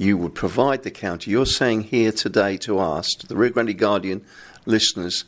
you 0.00 0.16
would 0.16 0.34
provide 0.34 0.82
the 0.82 0.90
county. 0.90 1.30
You're 1.30 1.44
saying 1.44 1.82
here 1.82 2.10
today 2.10 2.56
to 2.56 2.76
to 2.78 3.26
the 3.26 3.36
Rio 3.36 3.50
Grande 3.50 3.76
Guardian 3.76 4.24
listeners, 4.64 5.26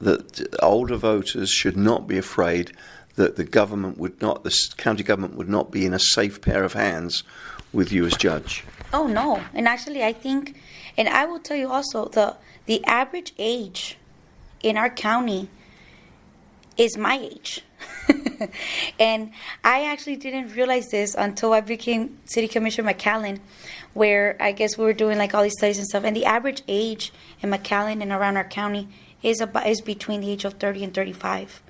that 0.00 0.44
older 0.60 0.96
voters 0.96 1.50
should 1.50 1.76
not 1.76 2.08
be 2.08 2.18
afraid 2.18 2.72
that 3.14 3.36
the 3.36 3.44
government 3.44 3.98
would 3.98 4.20
not, 4.20 4.42
the 4.42 4.52
county 4.76 5.04
government 5.04 5.36
would 5.36 5.48
not 5.48 5.70
be 5.70 5.86
in 5.86 5.94
a 5.94 6.00
safe 6.00 6.40
pair 6.40 6.64
of 6.64 6.72
hands 6.72 7.22
with 7.72 7.92
you 7.92 8.04
as 8.04 8.16
judge? 8.16 8.64
Oh 8.92 9.06
no, 9.06 9.40
and 9.54 9.68
actually, 9.68 10.02
I 10.02 10.12
think, 10.12 10.60
and 10.98 11.08
I 11.08 11.24
will 11.24 11.38
tell 11.38 11.56
you 11.56 11.70
also 11.70 12.06
the 12.06 12.36
the 12.66 12.84
average 12.84 13.32
age 13.38 13.98
in 14.64 14.76
our 14.76 14.90
county 14.90 15.48
is 16.76 16.96
my 16.96 17.18
age. 17.18 17.62
and 18.98 19.32
I 19.64 19.84
actually 19.84 20.16
didn't 20.16 20.54
realize 20.54 20.88
this 20.88 21.14
until 21.14 21.52
I 21.52 21.60
became 21.60 22.18
City 22.24 22.48
Commissioner 22.48 22.92
McAllen, 22.92 23.40
where 23.94 24.36
I 24.40 24.52
guess 24.52 24.78
we 24.78 24.84
were 24.84 24.92
doing 24.92 25.18
like 25.18 25.34
all 25.34 25.42
these 25.42 25.56
studies 25.56 25.78
and 25.78 25.86
stuff. 25.86 26.04
And 26.04 26.16
the 26.16 26.24
average 26.24 26.62
age 26.68 27.12
in 27.40 27.50
McAllen 27.50 28.02
and 28.02 28.12
around 28.12 28.36
our 28.36 28.44
county 28.44 28.88
is 29.22 29.40
about 29.40 29.66
is 29.66 29.80
between 29.80 30.20
the 30.20 30.30
age 30.30 30.44
of 30.44 30.54
30 30.54 30.84
and 30.84 30.94
35. 30.94 31.62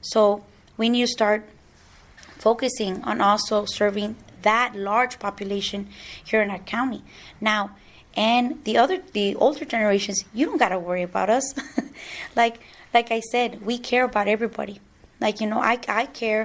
So 0.00 0.44
need 0.78 1.00
to 1.00 1.06
start 1.06 1.48
focusing 2.38 3.02
on 3.04 3.20
also 3.20 3.64
serving 3.64 4.16
that 4.42 4.76
large 4.76 5.18
population 5.18 5.88
here 6.22 6.42
in 6.42 6.50
our 6.50 6.58
county. 6.58 7.02
Now, 7.40 7.72
and 8.14 8.64
the 8.64 8.78
other 8.78 9.02
the 9.12 9.34
older 9.34 9.64
generations, 9.64 10.24
you 10.32 10.46
don't 10.46 10.58
got 10.58 10.70
to 10.70 10.78
worry 10.78 11.02
about 11.02 11.28
us. 11.28 11.54
like 12.36 12.60
like 12.96 13.10
I 13.10 13.20
said, 13.20 13.50
we 13.68 13.76
care 13.76 14.04
about 14.10 14.26
everybody. 14.26 14.80
Like 15.20 15.40
you 15.40 15.46
know, 15.46 15.60
I 15.72 15.74
I 16.02 16.06
care. 16.06 16.44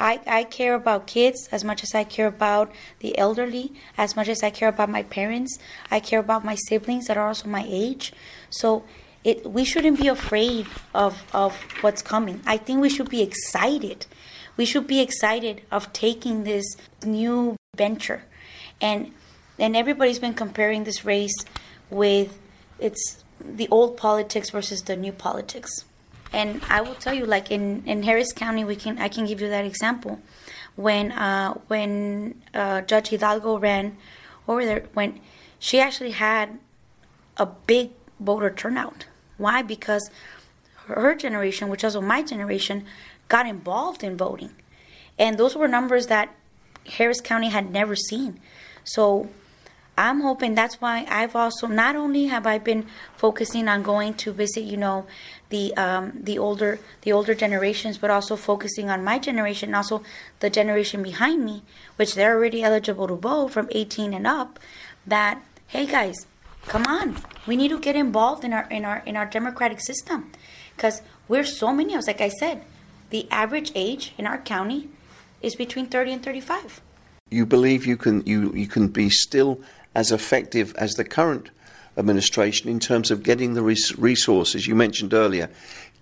I, 0.00 0.20
I 0.28 0.44
care 0.44 0.74
about 0.82 1.08
kids 1.08 1.48
as 1.50 1.64
much 1.64 1.82
as 1.82 1.92
I 1.92 2.04
care 2.04 2.28
about 2.28 2.70
the 3.00 3.18
elderly, 3.18 3.72
as 4.04 4.14
much 4.14 4.28
as 4.28 4.44
I 4.44 4.50
care 4.50 4.68
about 4.68 4.88
my 4.88 5.02
parents. 5.02 5.58
I 5.90 5.98
care 5.98 6.20
about 6.20 6.44
my 6.44 6.56
siblings 6.68 7.06
that 7.06 7.16
are 7.16 7.26
also 7.26 7.48
my 7.48 7.64
age. 7.66 8.12
So 8.48 8.84
it 9.24 9.38
we 9.56 9.64
shouldn't 9.64 9.98
be 10.00 10.08
afraid 10.18 10.66
of, 10.94 11.12
of 11.32 11.52
what's 11.80 12.02
coming. 12.02 12.40
I 12.46 12.58
think 12.58 12.80
we 12.80 12.90
should 12.94 13.10
be 13.10 13.22
excited. 13.22 14.06
We 14.56 14.64
should 14.70 14.86
be 14.86 15.00
excited 15.00 15.62
of 15.76 15.92
taking 15.92 16.44
this 16.44 16.66
new 17.04 17.56
venture. 17.76 18.22
And 18.80 19.00
and 19.58 19.74
everybody's 19.74 20.20
been 20.20 20.38
comparing 20.44 20.84
this 20.84 21.04
race 21.04 21.38
with 21.90 22.38
it's 22.78 23.24
the 23.40 23.68
old 23.76 23.96
politics 23.96 24.50
versus 24.50 24.82
the 24.82 24.96
new 24.96 25.12
politics. 25.12 25.84
And 26.32 26.62
I 26.68 26.80
will 26.80 26.94
tell 26.94 27.14
you, 27.14 27.24
like 27.24 27.50
in, 27.50 27.82
in 27.86 28.02
Harris 28.02 28.32
County, 28.32 28.64
we 28.64 28.76
can 28.76 28.98
I 28.98 29.08
can 29.08 29.26
give 29.26 29.40
you 29.40 29.48
that 29.48 29.64
example. 29.64 30.20
When 30.76 31.12
uh, 31.12 31.54
when 31.68 32.42
uh, 32.54 32.82
Judge 32.82 33.08
Hidalgo 33.08 33.58
ran 33.58 33.96
over 34.46 34.64
there, 34.64 34.84
when 34.94 35.20
she 35.58 35.80
actually 35.80 36.12
had 36.12 36.58
a 37.36 37.46
big 37.46 37.90
voter 38.20 38.50
turnout. 38.50 39.06
Why? 39.36 39.62
Because 39.62 40.10
her 40.86 41.14
generation, 41.14 41.68
which 41.68 41.84
also 41.84 42.00
my 42.00 42.22
generation, 42.22 42.84
got 43.28 43.46
involved 43.46 44.02
in 44.02 44.16
voting, 44.16 44.52
and 45.18 45.38
those 45.38 45.56
were 45.56 45.68
numbers 45.68 46.06
that 46.08 46.34
Harris 46.86 47.20
County 47.20 47.48
had 47.48 47.70
never 47.70 47.94
seen. 47.94 48.40
So 48.84 49.28
I'm 49.98 50.20
hoping 50.20 50.54
that's 50.54 50.80
why 50.80 51.04
I've 51.08 51.34
also 51.34 51.66
not 51.66 51.96
only 51.96 52.26
have 52.26 52.46
I 52.46 52.58
been 52.58 52.86
focusing 53.16 53.66
on 53.66 53.82
going 53.82 54.14
to 54.14 54.32
visit, 54.32 54.62
you 54.62 54.76
know, 54.76 55.06
the 55.48 55.76
um, 55.76 56.12
the 56.14 56.38
older 56.38 56.78
the 57.02 57.12
older 57.12 57.34
generations, 57.34 57.98
but 57.98 58.08
also 58.08 58.36
focusing 58.36 58.90
on 58.90 59.02
my 59.02 59.18
generation, 59.18 59.70
and 59.70 59.76
also 59.76 60.02
the 60.38 60.50
generation 60.50 61.02
behind 61.02 61.44
me, 61.44 61.64
which 61.96 62.14
they're 62.14 62.36
already 62.36 62.62
eligible 62.62 63.08
to 63.08 63.16
vote 63.16 63.48
from 63.48 63.68
18 63.72 64.14
and 64.14 64.26
up. 64.26 64.60
That 65.04 65.42
hey 65.66 65.86
guys, 65.86 66.26
come 66.66 66.86
on, 66.86 67.16
we 67.46 67.56
need 67.56 67.70
to 67.70 67.80
get 67.80 67.96
involved 67.96 68.44
in 68.44 68.52
our 68.52 68.68
in 68.70 68.84
our 68.84 69.02
in 69.04 69.16
our 69.16 69.26
democratic 69.26 69.80
system, 69.80 70.30
because 70.76 71.02
we're 71.26 71.44
so 71.44 71.72
many 71.72 71.94
of 71.94 71.98
us. 71.98 72.06
Like 72.06 72.20
I 72.20 72.28
said, 72.28 72.62
the 73.10 73.26
average 73.32 73.72
age 73.74 74.14
in 74.16 74.28
our 74.28 74.38
county 74.38 74.90
is 75.42 75.56
between 75.56 75.86
30 75.86 76.12
and 76.12 76.22
35. 76.22 76.82
You 77.30 77.46
believe 77.46 77.84
you 77.84 77.96
can 77.96 78.24
you 78.26 78.52
you 78.54 78.68
can 78.68 78.88
be 78.88 79.10
still 79.10 79.60
as 79.98 80.12
effective 80.12 80.72
as 80.76 80.94
the 80.94 81.02
current 81.02 81.50
administration 81.96 82.70
in 82.70 82.78
terms 82.78 83.10
of 83.10 83.24
getting 83.24 83.54
the 83.54 83.64
resources 83.98 84.68
you 84.68 84.76
mentioned 84.76 85.12
earlier, 85.12 85.50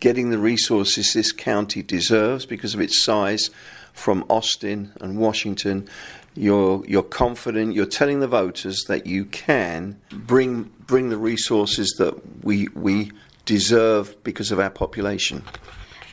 getting 0.00 0.28
the 0.28 0.36
resources 0.36 1.14
this 1.14 1.32
county 1.32 1.82
deserves 1.82 2.44
because 2.44 2.74
of 2.74 2.80
its 2.82 3.02
size 3.02 3.48
from 3.94 4.22
Austin 4.28 4.92
and 5.00 5.16
Washington. 5.16 5.88
You're, 6.34 6.84
you're 6.86 7.02
confident, 7.02 7.72
you're 7.72 7.86
telling 7.86 8.20
the 8.20 8.28
voters 8.28 8.84
that 8.86 9.06
you 9.06 9.24
can 9.24 9.98
bring, 10.10 10.64
bring 10.80 11.08
the 11.08 11.16
resources 11.16 11.94
that 11.96 12.44
we, 12.44 12.68
we 12.74 13.12
deserve 13.46 14.22
because 14.22 14.52
of 14.52 14.60
our 14.60 14.68
population. 14.68 15.42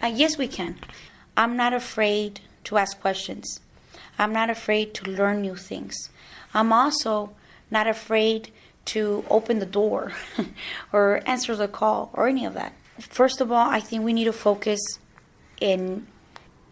Uh, 0.01 0.07
yes, 0.07 0.37
we 0.37 0.47
can. 0.47 0.77
I'm 1.35 1.57
not 1.57 1.73
afraid 1.73 2.39
to 2.63 2.77
ask 2.77 2.97
questions. 3.01 3.59
I'm 4.17 4.31
not 4.31 4.49
afraid 4.49 4.93
to 4.93 5.11
learn 5.11 5.41
new 5.41 5.57
things. 5.57 6.09
I'm 6.53 6.71
also 6.71 7.31
not 7.73 7.87
afraid 7.87 8.51
to 8.85 9.25
open 9.29 9.59
the 9.59 9.65
door 9.65 10.13
or 10.93 11.21
answer 11.25 11.55
the 11.55 11.67
call 11.67 12.11
or 12.13 12.27
any 12.27 12.45
of 12.45 12.53
that. 12.53 12.73
First 12.99 13.41
of 13.41 13.51
all, 13.51 13.67
I 13.69 13.79
think 13.79 14.03
we 14.05 14.13
need 14.13 14.25
to 14.25 14.33
focus 14.33 14.79
in 15.59 16.07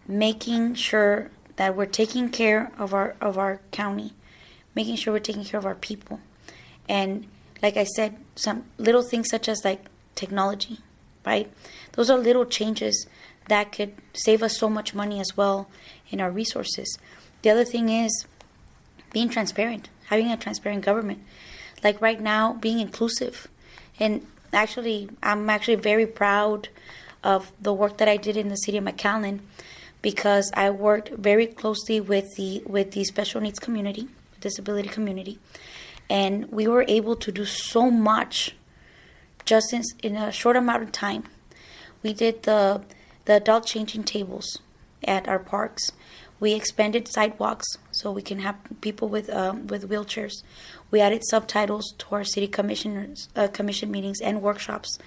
making 0.07 0.75
sure 0.75 1.31
that 1.55 1.75
we're 1.75 1.85
taking 1.85 2.29
care 2.29 2.71
of 2.77 2.93
our 2.93 3.15
of 3.19 3.37
our 3.37 3.59
county, 3.71 4.13
making 4.75 4.95
sure 4.95 5.11
we're 5.13 5.19
taking 5.19 5.43
care 5.43 5.59
of 5.59 5.65
our 5.65 5.75
people. 5.75 6.19
And 6.87 7.27
like 7.61 7.77
I 7.77 7.83
said, 7.83 8.17
some 8.35 8.65
little 8.77 9.03
things 9.03 9.29
such 9.29 9.49
as 9.49 9.65
like 9.65 9.85
technology, 10.15 10.79
right? 11.25 11.51
Those 11.93 12.09
are 12.09 12.17
little 12.17 12.45
changes 12.45 13.07
that 13.47 13.71
could 13.71 13.93
save 14.13 14.43
us 14.43 14.57
so 14.57 14.69
much 14.69 14.93
money 14.93 15.19
as 15.19 15.35
well 15.35 15.69
in 16.09 16.21
our 16.21 16.31
resources. 16.31 16.97
The 17.41 17.49
other 17.49 17.65
thing 17.65 17.89
is 17.89 18.25
being 19.11 19.29
transparent 19.29 19.89
having 20.11 20.29
a 20.29 20.37
transparent 20.37 20.83
government. 20.83 21.23
Like 21.83 22.01
right 22.01 22.21
now, 22.21 22.53
being 22.53 22.79
inclusive. 22.79 23.47
And 23.99 24.27
actually, 24.53 25.09
I'm 25.23 25.49
actually 25.49 25.75
very 25.75 26.05
proud 26.05 26.67
of 27.23 27.51
the 27.59 27.73
work 27.73 27.97
that 27.97 28.07
I 28.07 28.17
did 28.17 28.35
in 28.37 28.49
the 28.49 28.57
city 28.57 28.77
of 28.77 28.83
McAllen 28.83 29.39
because 30.01 30.51
I 30.53 30.69
worked 30.69 31.09
very 31.09 31.47
closely 31.47 32.01
with 32.01 32.35
the 32.35 32.61
with 32.65 32.91
the 32.91 33.03
special 33.03 33.39
needs 33.41 33.59
community, 33.59 34.07
disability 34.39 34.89
community, 34.89 35.39
and 36.09 36.51
we 36.51 36.67
were 36.67 36.85
able 36.87 37.15
to 37.15 37.31
do 37.31 37.45
so 37.45 37.89
much 37.89 38.55
just 39.45 39.71
in, 39.73 39.83
in 40.03 40.15
a 40.15 40.31
short 40.31 40.55
amount 40.55 40.83
of 40.83 40.91
time. 40.91 41.23
We 42.03 42.13
did 42.13 42.43
the 42.43 42.81
the 43.25 43.35
adult 43.35 43.65
changing 43.65 44.03
tables 44.03 44.59
at 45.03 45.27
our 45.27 45.39
parks. 45.39 45.91
We 46.41 46.53
expanded 46.53 47.07
sidewalks 47.07 47.77
so 47.91 48.11
we 48.11 48.23
can 48.23 48.39
have 48.39 48.55
people 48.81 49.07
with 49.07 49.29
um, 49.29 49.67
with 49.67 49.87
wheelchairs. 49.87 50.41
We 50.89 50.99
added 50.99 51.21
subtitles 51.23 51.93
to 51.99 52.05
our 52.15 52.23
city 52.23 52.47
commissioners 52.47 53.29
uh, 53.35 53.47
commission 53.47 53.91
meetings 53.91 54.19
and 54.19 54.41
workshops. 54.41 54.97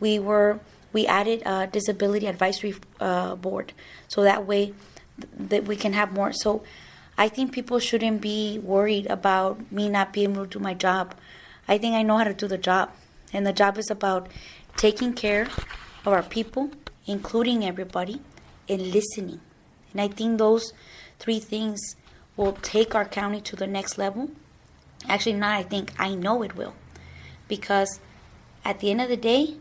We 0.00 0.18
were 0.18 0.58
we 0.92 1.06
added 1.06 1.42
a 1.46 1.68
disability 1.68 2.26
advisory 2.26 2.74
uh, 2.98 3.36
board 3.36 3.72
so 4.08 4.24
that 4.24 4.44
way 4.44 4.74
th- 5.20 5.32
that 5.50 5.64
we 5.64 5.76
can 5.76 5.92
have 5.92 6.12
more. 6.12 6.32
So 6.32 6.64
I 7.16 7.28
think 7.28 7.52
people 7.52 7.78
shouldn't 7.78 8.20
be 8.20 8.58
worried 8.58 9.06
about 9.06 9.70
me 9.70 9.88
not 9.88 10.12
being 10.12 10.32
able 10.32 10.46
to 10.46 10.58
do 10.58 10.64
my 10.64 10.74
job. 10.74 11.14
I 11.68 11.78
think 11.78 11.94
I 11.94 12.02
know 12.02 12.18
how 12.18 12.24
to 12.24 12.34
do 12.34 12.48
the 12.48 12.58
job, 12.58 12.90
and 13.32 13.46
the 13.46 13.52
job 13.52 13.78
is 13.78 13.88
about 13.88 14.28
taking 14.76 15.12
care 15.12 15.42
of 16.04 16.12
our 16.12 16.24
people, 16.24 16.72
including 17.06 17.64
everybody, 17.64 18.20
and 18.68 18.90
listening. 18.90 19.40
And 19.92 20.00
I 20.00 20.08
think 20.08 20.38
those 20.38 20.72
three 21.18 21.38
things 21.38 21.96
will 22.36 22.52
take 22.52 22.94
our 22.94 23.04
county 23.04 23.40
to 23.42 23.56
the 23.56 23.66
next 23.66 23.98
level. 23.98 24.30
Actually, 25.08 25.34
not 25.34 25.56
I 25.56 25.62
think, 25.62 25.92
I 25.98 26.14
know 26.14 26.42
it 26.42 26.56
will. 26.56 26.74
Because 27.48 28.00
at 28.64 28.80
the 28.80 28.90
end 28.90 29.00
of 29.00 29.08
the 29.08 29.16
day, 29.16 29.56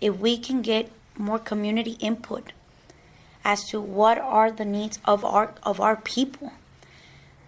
if 0.00 0.18
we 0.18 0.36
can 0.36 0.62
get 0.62 0.90
more 1.16 1.38
community 1.38 1.96
input 2.00 2.52
as 3.44 3.64
to 3.68 3.80
what 3.80 4.18
are 4.18 4.50
the 4.50 4.64
needs 4.64 4.98
of 5.04 5.24
our 5.24 5.54
of 5.62 5.80
our 5.80 5.96
people 5.96 6.52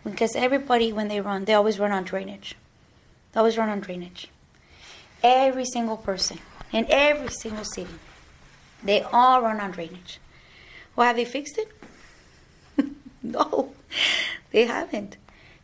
because 0.05 0.37
everybody 0.37 0.93
when 0.93 1.09
they 1.09 1.21
run 1.21 1.45
they 1.45 1.55
always 1.55 1.79
run 1.79 1.93
on 1.93 2.05
drainage 2.05 2.57
they 3.33 3.39
always 3.39 3.57
run 3.57 3.69
on 3.69 3.81
drainage 3.81 4.29
every 5.23 5.65
single 5.65 5.97
person 5.97 6.39
in 6.73 6.87
every 6.89 7.29
single 7.29 7.65
city 7.65 7.95
they 8.83 9.03
all 9.03 9.41
run 9.41 9.61
on 9.61 9.71
drainage 9.71 10.19
well, 10.97 11.07
have 11.07 11.17
they 11.17 11.25
fixed 11.25 11.59
it? 11.59 11.69
no, 13.23 13.73
they 14.51 14.65
haven't. 14.65 15.17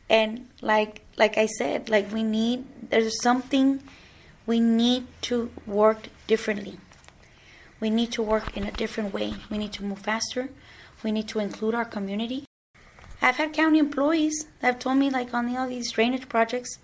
And 0.09 0.49
like 0.61 1.03
like 1.17 1.39
I 1.39 1.47
said, 1.47 1.89
like 1.89 2.13
we 2.13 2.23
need 2.23 2.65
there's 2.91 3.21
something 3.23 3.83
we 4.47 4.61
need 4.61 5.07
to 5.23 5.51
work 5.67 6.09
differently. 6.27 6.79
We 7.79 7.91
need 7.91 8.13
to 8.13 8.23
work 8.23 8.57
in 8.57 8.65
a 8.65 8.73
different 8.73 9.15
way. 9.15 9.35
We 9.51 9.59
need 9.59 9.73
to 9.75 9.85
move 9.85 10.01
faster. 10.01 10.51
We 11.03 11.13
need 11.13 11.29
to 11.29 11.39
include 11.39 11.75
our 11.75 11.85
community. 11.85 12.45
I've 13.23 13.37
had 13.37 13.53
county 13.53 13.79
employees 13.79 14.47
that 14.61 14.67
have 14.67 14.79
told 14.79 14.99
me, 14.99 15.11
like 15.11 15.33
on 15.33 15.47
the, 15.47 15.57
all 15.57 15.69
these 15.69 15.93
drainage 15.93 16.29
projects, 16.29 16.79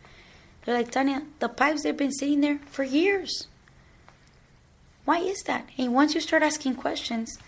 they're 0.65 0.75
like, 0.75 0.91
Tanya, 0.91 1.23
the 1.39 1.49
pipes 1.49 1.83
they've 1.83 1.97
been 1.97 2.13
sitting 2.13 2.41
there 2.41 2.61
for 2.67 2.83
years. 2.83 3.47
Why 5.05 5.19
is 5.19 5.43
that? 5.43 5.69
And 5.79 5.95
once 5.95 6.15
you 6.15 6.21
start 6.21 6.43
asking 6.43 6.77
questions, 6.77 7.39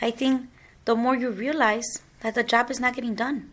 I 0.00 0.10
think 0.10 0.48
the 0.84 0.94
more 0.94 1.14
you 1.16 1.30
realize 1.30 2.02
that 2.20 2.34
the 2.34 2.42
job 2.42 2.70
is 2.70 2.80
not 2.80 2.94
getting 2.94 3.14
done. 3.14 3.50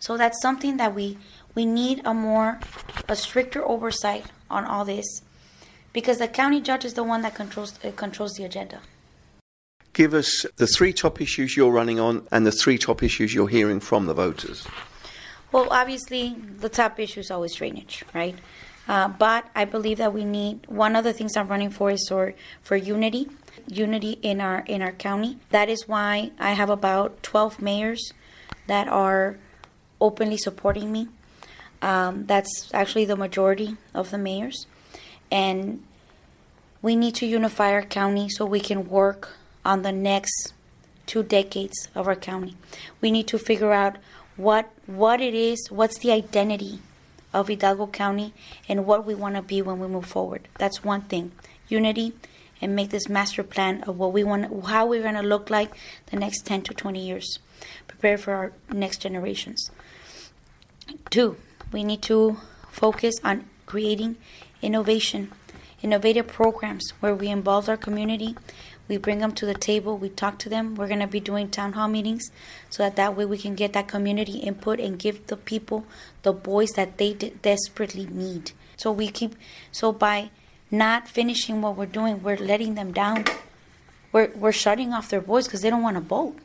So 0.00 0.16
that's 0.16 0.40
something 0.40 0.76
that 0.76 0.94
we 0.94 1.18
we 1.54 1.66
need 1.66 2.02
a 2.04 2.14
more 2.14 2.60
a 3.08 3.16
stricter 3.16 3.64
oversight 3.64 4.26
on 4.50 4.64
all 4.64 4.84
this 4.84 5.22
because 5.92 6.18
the 6.18 6.28
county 6.28 6.60
judge 6.60 6.84
is 6.84 6.94
the 6.94 7.02
one 7.04 7.22
that 7.22 7.34
controls 7.34 7.78
uh, 7.84 7.90
controls 7.96 8.34
the 8.34 8.44
agenda. 8.44 8.80
Give 9.92 10.14
us 10.14 10.46
the 10.56 10.66
three 10.66 10.92
top 10.92 11.20
issues 11.20 11.56
you're 11.56 11.72
running 11.72 11.98
on 11.98 12.28
and 12.30 12.46
the 12.46 12.52
three 12.52 12.78
top 12.78 13.02
issues 13.02 13.34
you're 13.34 13.48
hearing 13.48 13.80
from 13.80 14.06
the 14.06 14.14
voters. 14.14 14.66
Well, 15.50 15.66
obviously, 15.70 16.36
the 16.58 16.68
top 16.68 17.00
issue 17.00 17.20
is 17.20 17.30
always 17.30 17.54
drainage, 17.54 18.04
right? 18.14 18.36
Uh, 18.86 19.08
but 19.08 19.46
I 19.54 19.64
believe 19.64 19.98
that 19.98 20.12
we 20.12 20.24
need 20.24 20.66
one 20.66 20.94
of 20.94 21.04
the 21.04 21.12
things 21.12 21.36
I'm 21.36 21.48
running 21.48 21.70
for 21.70 21.90
is 21.90 22.06
for, 22.08 22.34
for 22.62 22.76
unity, 22.76 23.28
unity 23.66 24.18
in 24.22 24.40
our 24.40 24.60
in 24.66 24.82
our 24.82 24.92
county. 24.92 25.38
That 25.50 25.68
is 25.68 25.88
why 25.88 26.30
I 26.38 26.52
have 26.52 26.70
about 26.70 27.22
12 27.22 27.60
mayors 27.60 28.12
that 28.66 28.88
are 28.88 29.38
openly 30.00 30.36
supporting 30.36 30.92
me. 30.92 31.08
Um, 31.80 32.26
that's 32.26 32.70
actually 32.74 33.04
the 33.04 33.16
majority 33.16 33.76
of 33.94 34.10
the 34.10 34.18
mayors, 34.18 34.66
and 35.30 35.84
we 36.82 36.96
need 36.96 37.14
to 37.16 37.26
unify 37.26 37.72
our 37.72 37.82
county 37.82 38.28
so 38.28 38.44
we 38.44 38.60
can 38.60 38.88
work 38.88 39.36
on 39.64 39.82
the 39.82 39.92
next 39.92 40.52
two 41.06 41.22
decades 41.22 41.88
of 41.94 42.06
our 42.06 42.16
county. 42.16 42.56
We 43.00 43.10
need 43.10 43.26
to 43.28 43.38
figure 43.38 43.72
out 43.72 43.96
what 44.36 44.70
what 44.86 45.20
it 45.20 45.34
is, 45.34 45.70
what's 45.70 45.98
the 45.98 46.12
identity 46.12 46.80
of 47.32 47.48
Hidalgo 47.48 47.88
County, 47.88 48.32
and 48.68 48.86
what 48.86 49.04
we 49.04 49.14
want 49.14 49.36
to 49.36 49.42
be 49.42 49.62
when 49.62 49.78
we 49.78 49.86
move 49.86 50.06
forward. 50.06 50.48
That's 50.58 50.82
one 50.84 51.02
thing. 51.02 51.32
Unity 51.68 52.14
and 52.60 52.74
make 52.74 52.90
this 52.90 53.08
master 53.08 53.42
plan 53.42 53.82
of 53.84 53.98
what 53.98 54.12
we 54.12 54.24
want, 54.24 54.66
how 54.66 54.86
we're 54.86 55.02
going 55.02 55.14
to 55.14 55.22
look 55.22 55.50
like 55.50 55.72
the 56.06 56.16
next 56.16 56.44
10 56.46 56.62
to 56.62 56.74
20 56.74 57.04
years. 57.04 57.38
Prepare 57.86 58.18
for 58.18 58.34
our 58.34 58.52
next 58.70 58.98
generations. 58.98 59.70
Two, 61.10 61.36
we 61.72 61.84
need 61.84 62.02
to 62.02 62.38
focus 62.70 63.16
on 63.22 63.44
creating 63.66 64.16
innovation, 64.62 65.32
innovative 65.82 66.26
programs 66.26 66.90
where 67.00 67.14
we 67.14 67.28
involve 67.28 67.68
our 67.68 67.76
community 67.76 68.34
we 68.88 68.96
bring 68.96 69.18
them 69.18 69.32
to 69.32 69.46
the 69.46 69.54
table, 69.54 69.98
we 69.98 70.08
talk 70.08 70.38
to 70.38 70.48
them. 70.48 70.74
We're 70.74 70.88
going 70.88 71.00
to 71.00 71.06
be 71.06 71.20
doing 71.20 71.50
town 71.50 71.74
hall 71.74 71.88
meetings 71.88 72.30
so 72.70 72.82
that 72.82 72.96
that 72.96 73.14
way 73.14 73.26
we 73.26 73.36
can 73.36 73.54
get 73.54 73.74
that 73.74 73.86
community 73.86 74.38
input 74.38 74.80
and 74.80 74.98
give 74.98 75.26
the 75.26 75.36
people 75.36 75.84
the 76.22 76.32
voice 76.32 76.72
that 76.72 76.96
they 76.96 77.12
de- 77.12 77.30
desperately 77.42 78.06
need. 78.06 78.52
So 78.78 78.90
we 78.90 79.08
keep 79.08 79.36
so 79.70 79.92
by 79.92 80.30
not 80.70 81.08
finishing 81.08 81.62
what 81.62 81.76
we're 81.76 81.86
doing, 81.86 82.22
we're 82.22 82.36
letting 82.36 82.74
them 82.74 82.92
down. 82.92 83.24
We're 84.12 84.30
we're 84.34 84.52
shutting 84.52 84.92
off 84.92 85.08
their 85.08 85.20
voice 85.20 85.46
because 85.46 85.62
they 85.62 85.70
don't 85.70 85.82
want 85.82 85.96
to 85.96 86.00
vote. 86.00 86.36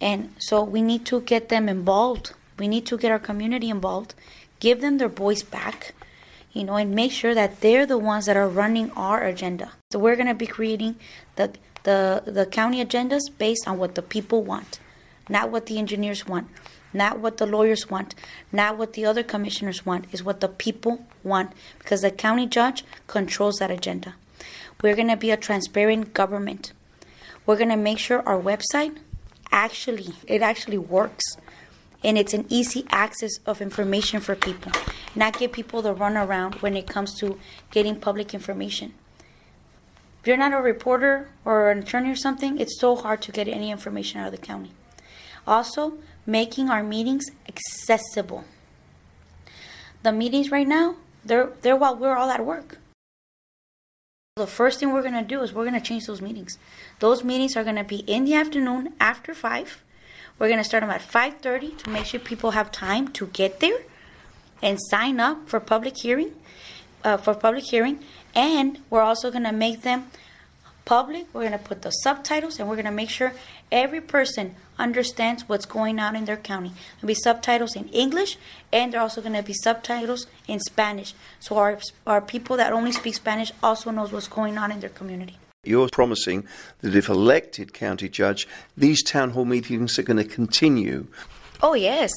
And 0.00 0.34
so 0.38 0.62
we 0.62 0.82
need 0.82 1.06
to 1.06 1.20
get 1.20 1.48
them 1.48 1.68
involved. 1.68 2.32
We 2.58 2.68
need 2.68 2.86
to 2.86 2.98
get 2.98 3.10
our 3.10 3.18
community 3.18 3.70
involved, 3.70 4.14
give 4.60 4.80
them 4.80 4.98
their 4.98 5.08
voice 5.08 5.42
back, 5.42 5.94
you 6.52 6.64
know, 6.64 6.76
and 6.76 6.94
make 6.94 7.12
sure 7.12 7.34
that 7.34 7.60
they're 7.60 7.86
the 7.86 7.98
ones 7.98 8.26
that 8.26 8.36
are 8.36 8.48
running 8.48 8.90
our 8.92 9.22
agenda. 9.24 9.72
So 9.90 9.98
we're 9.98 10.16
going 10.16 10.28
to 10.28 10.34
be 10.34 10.46
creating 10.46 10.96
the, 11.36 11.52
the, 11.82 12.22
the 12.26 12.46
county 12.46 12.84
agendas 12.84 13.22
based 13.36 13.66
on 13.66 13.78
what 13.78 13.94
the 13.94 14.02
people 14.02 14.42
want, 14.42 14.78
not 15.28 15.50
what 15.50 15.66
the 15.66 15.78
engineers 15.78 16.26
want, 16.26 16.48
not 16.94 17.18
what 17.18 17.36
the 17.36 17.46
lawyers 17.46 17.90
want, 17.90 18.14
not 18.52 18.78
what 18.78 18.94
the 18.94 19.04
other 19.04 19.22
commissioners 19.22 19.84
want, 19.84 20.06
is 20.12 20.22
what 20.22 20.40
the 20.40 20.48
people 20.48 21.04
want 21.22 21.52
because 21.78 22.02
the 22.02 22.10
county 22.10 22.46
judge 22.46 22.84
controls 23.06 23.56
that 23.56 23.70
agenda. 23.70 24.14
We're 24.80 24.96
going 24.96 25.08
to 25.08 25.16
be 25.16 25.30
a 25.30 25.36
transparent 25.36 26.14
government. 26.14 26.72
We're 27.44 27.56
going 27.56 27.68
to 27.70 27.76
make 27.76 27.98
sure 27.98 28.26
our 28.26 28.40
website 28.40 28.96
actually 29.52 30.14
it 30.26 30.42
actually 30.42 30.78
works 30.78 31.36
and 32.02 32.18
it's 32.18 32.34
an 32.34 32.44
easy 32.50 32.84
access 32.90 33.38
of 33.46 33.62
information 33.62 34.20
for 34.20 34.36
people, 34.36 34.70
not 35.14 35.38
give 35.38 35.52
people 35.52 35.80
the 35.80 35.94
runaround 35.94 36.60
when 36.60 36.76
it 36.76 36.86
comes 36.86 37.18
to 37.18 37.38
getting 37.70 37.96
public 37.96 38.34
information. 38.34 38.92
If 40.20 40.28
you're 40.28 40.36
not 40.36 40.52
a 40.52 40.58
reporter 40.58 41.30
or 41.44 41.70
an 41.70 41.78
attorney 41.78 42.10
or 42.10 42.16
something, 42.16 42.58
it's 42.58 42.78
so 42.78 42.94
hard 42.94 43.22
to 43.22 43.32
get 43.32 43.48
any 43.48 43.70
information 43.70 44.20
out 44.20 44.26
of 44.26 44.32
the 44.32 44.46
county. 44.46 44.72
Also, 45.46 45.94
making 46.26 46.70
our 46.70 46.82
meetings 46.82 47.26
accessible. 47.48 48.44
The 50.02 50.12
meetings 50.12 50.50
right 50.50 50.66
now, 50.66 50.96
they're, 51.24 51.50
they're 51.62 51.76
while 51.76 51.96
we're 51.96 52.16
all 52.16 52.30
at 52.30 52.44
work. 52.44 52.78
The 54.36 54.46
first 54.46 54.80
thing 54.80 54.92
we're 54.92 55.02
going 55.02 55.14
to 55.14 55.22
do 55.22 55.42
is 55.42 55.52
we're 55.52 55.64
going 55.64 55.80
to 55.80 55.86
change 55.86 56.06
those 56.06 56.20
meetings. 56.20 56.58
Those 56.98 57.22
meetings 57.22 57.56
are 57.56 57.62
going 57.62 57.76
to 57.76 57.84
be 57.84 57.98
in 57.98 58.24
the 58.24 58.34
afternoon 58.34 58.94
after 58.98 59.32
5 59.34 59.84
we're 60.38 60.48
going 60.48 60.58
to 60.58 60.64
start 60.64 60.82
them 60.82 60.90
at 60.90 61.00
5:30 61.00 61.78
to 61.84 61.90
make 61.90 62.06
sure 62.06 62.18
people 62.18 62.52
have 62.52 62.72
time 62.72 63.08
to 63.08 63.26
get 63.26 63.60
there 63.60 63.78
and 64.62 64.78
sign 64.90 65.20
up 65.20 65.48
for 65.48 65.60
public 65.60 65.96
hearing. 65.98 66.32
Uh, 67.04 67.18
for 67.18 67.34
public 67.34 67.64
hearing, 67.64 67.98
and 68.34 68.78
we're 68.88 69.02
also 69.02 69.30
going 69.30 69.44
to 69.44 69.52
make 69.52 69.82
them 69.82 70.10
public. 70.86 71.26
We're 71.34 71.42
going 71.42 71.52
to 71.52 71.58
put 71.58 71.82
the 71.82 71.90
subtitles, 71.90 72.58
and 72.58 72.66
we're 72.66 72.76
going 72.76 72.86
to 72.86 72.90
make 73.02 73.10
sure 73.10 73.34
every 73.74 74.00
person 74.00 74.54
understands 74.78 75.48
what's 75.48 75.66
going 75.66 75.98
on 75.98 76.16
in 76.16 76.24
their 76.24 76.36
county. 76.36 76.72
There'll 76.96 77.08
be 77.08 77.14
subtitles 77.14 77.76
in 77.76 77.88
English, 77.88 78.38
and 78.72 78.92
there 78.92 79.00
are 79.00 79.02
also 79.02 79.20
going 79.20 79.34
to 79.34 79.42
be 79.42 79.52
subtitles 79.52 80.26
in 80.48 80.60
Spanish, 80.60 81.14
so 81.40 81.56
our 81.56 81.78
our 82.06 82.22
people 82.22 82.56
that 82.56 82.72
only 82.72 82.92
speak 82.92 83.14
Spanish 83.14 83.52
also 83.62 83.90
knows 83.90 84.12
what's 84.12 84.28
going 84.28 84.56
on 84.56 84.72
in 84.72 84.80
their 84.80 84.94
community. 85.00 85.36
You're 85.64 85.88
promising 85.88 86.46
that 86.82 86.94
if 86.94 87.08
elected 87.08 87.72
county 87.72 88.08
judge, 88.08 88.46
these 88.76 89.02
town 89.02 89.30
hall 89.30 89.46
meetings 89.46 89.98
are 89.98 90.02
going 90.02 90.18
to 90.18 90.30
continue. 90.40 91.06
Oh, 91.62 91.74
yes. 91.74 92.10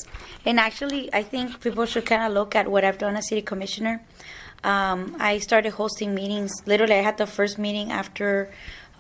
And 0.46 0.60
actually, 0.60 1.14
I 1.14 1.24
think 1.24 1.62
people 1.62 1.86
should 1.86 2.06
kind 2.06 2.24
of 2.24 2.34
look 2.34 2.56
at 2.56 2.70
what 2.70 2.84
I've 2.84 2.98
done 2.98 3.16
as 3.16 3.30
city 3.30 3.42
commissioner. 3.42 4.02
Um, 4.64 5.16
I 5.20 5.40
started 5.40 5.72
hosting 5.74 6.14
meetings. 6.14 6.52
Literally, 6.66 6.96
I 6.96 7.04
had 7.10 7.18
the 7.18 7.28
first 7.28 7.58
meeting 7.58 7.92
after, 7.92 8.52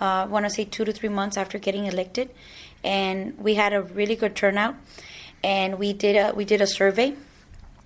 I 0.06 0.26
want 0.26 0.46
to 0.46 0.50
say, 0.50 0.66
two 0.66 0.86
to 0.86 0.92
three 0.92 1.10
months 1.10 1.38
after 1.38 1.58
getting 1.58 1.86
elected. 1.86 2.30
And 2.84 3.38
we 3.38 3.56
had 3.56 3.74
a 3.74 3.82
really 3.82 4.16
good 4.16 4.36
turnout. 4.36 4.76
And 5.44 5.78
we 5.80 5.94
did 5.94 6.16
a, 6.16 6.34
we 6.34 6.46
did 6.46 6.62
a 6.62 6.68
survey. 6.68 7.16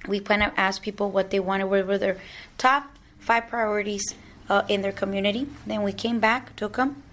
We 0.07 0.19
kind 0.19 0.43
of 0.43 0.51
asked 0.57 0.81
people 0.81 1.11
what 1.11 1.29
they 1.29 1.39
wanted, 1.39 1.65
what 1.65 1.85
were 1.85 1.97
their 1.97 2.17
top 2.57 2.97
five 3.19 3.47
priorities 3.47 4.15
uh, 4.49 4.63
in 4.67 4.81
their 4.81 4.91
community. 4.91 5.47
Then 5.65 5.83
we 5.83 5.93
came 5.93 6.19
back, 6.19 6.55
took 6.55 6.75
them. 6.77 7.03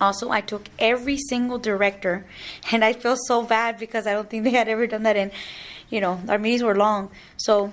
Also, 0.00 0.30
I 0.30 0.42
took 0.42 0.68
every 0.78 1.16
single 1.16 1.58
director, 1.58 2.26
and 2.72 2.84
I 2.84 2.92
feel 2.92 3.16
so 3.16 3.42
bad 3.42 3.78
because 3.78 4.06
I 4.06 4.12
don't 4.12 4.28
think 4.28 4.44
they 4.44 4.50
had 4.50 4.68
ever 4.68 4.86
done 4.86 5.04
that. 5.04 5.16
And 5.16 5.30
you 5.88 6.00
know, 6.00 6.20
our 6.28 6.38
meetings 6.38 6.62
were 6.62 6.76
long, 6.76 7.10
so 7.36 7.72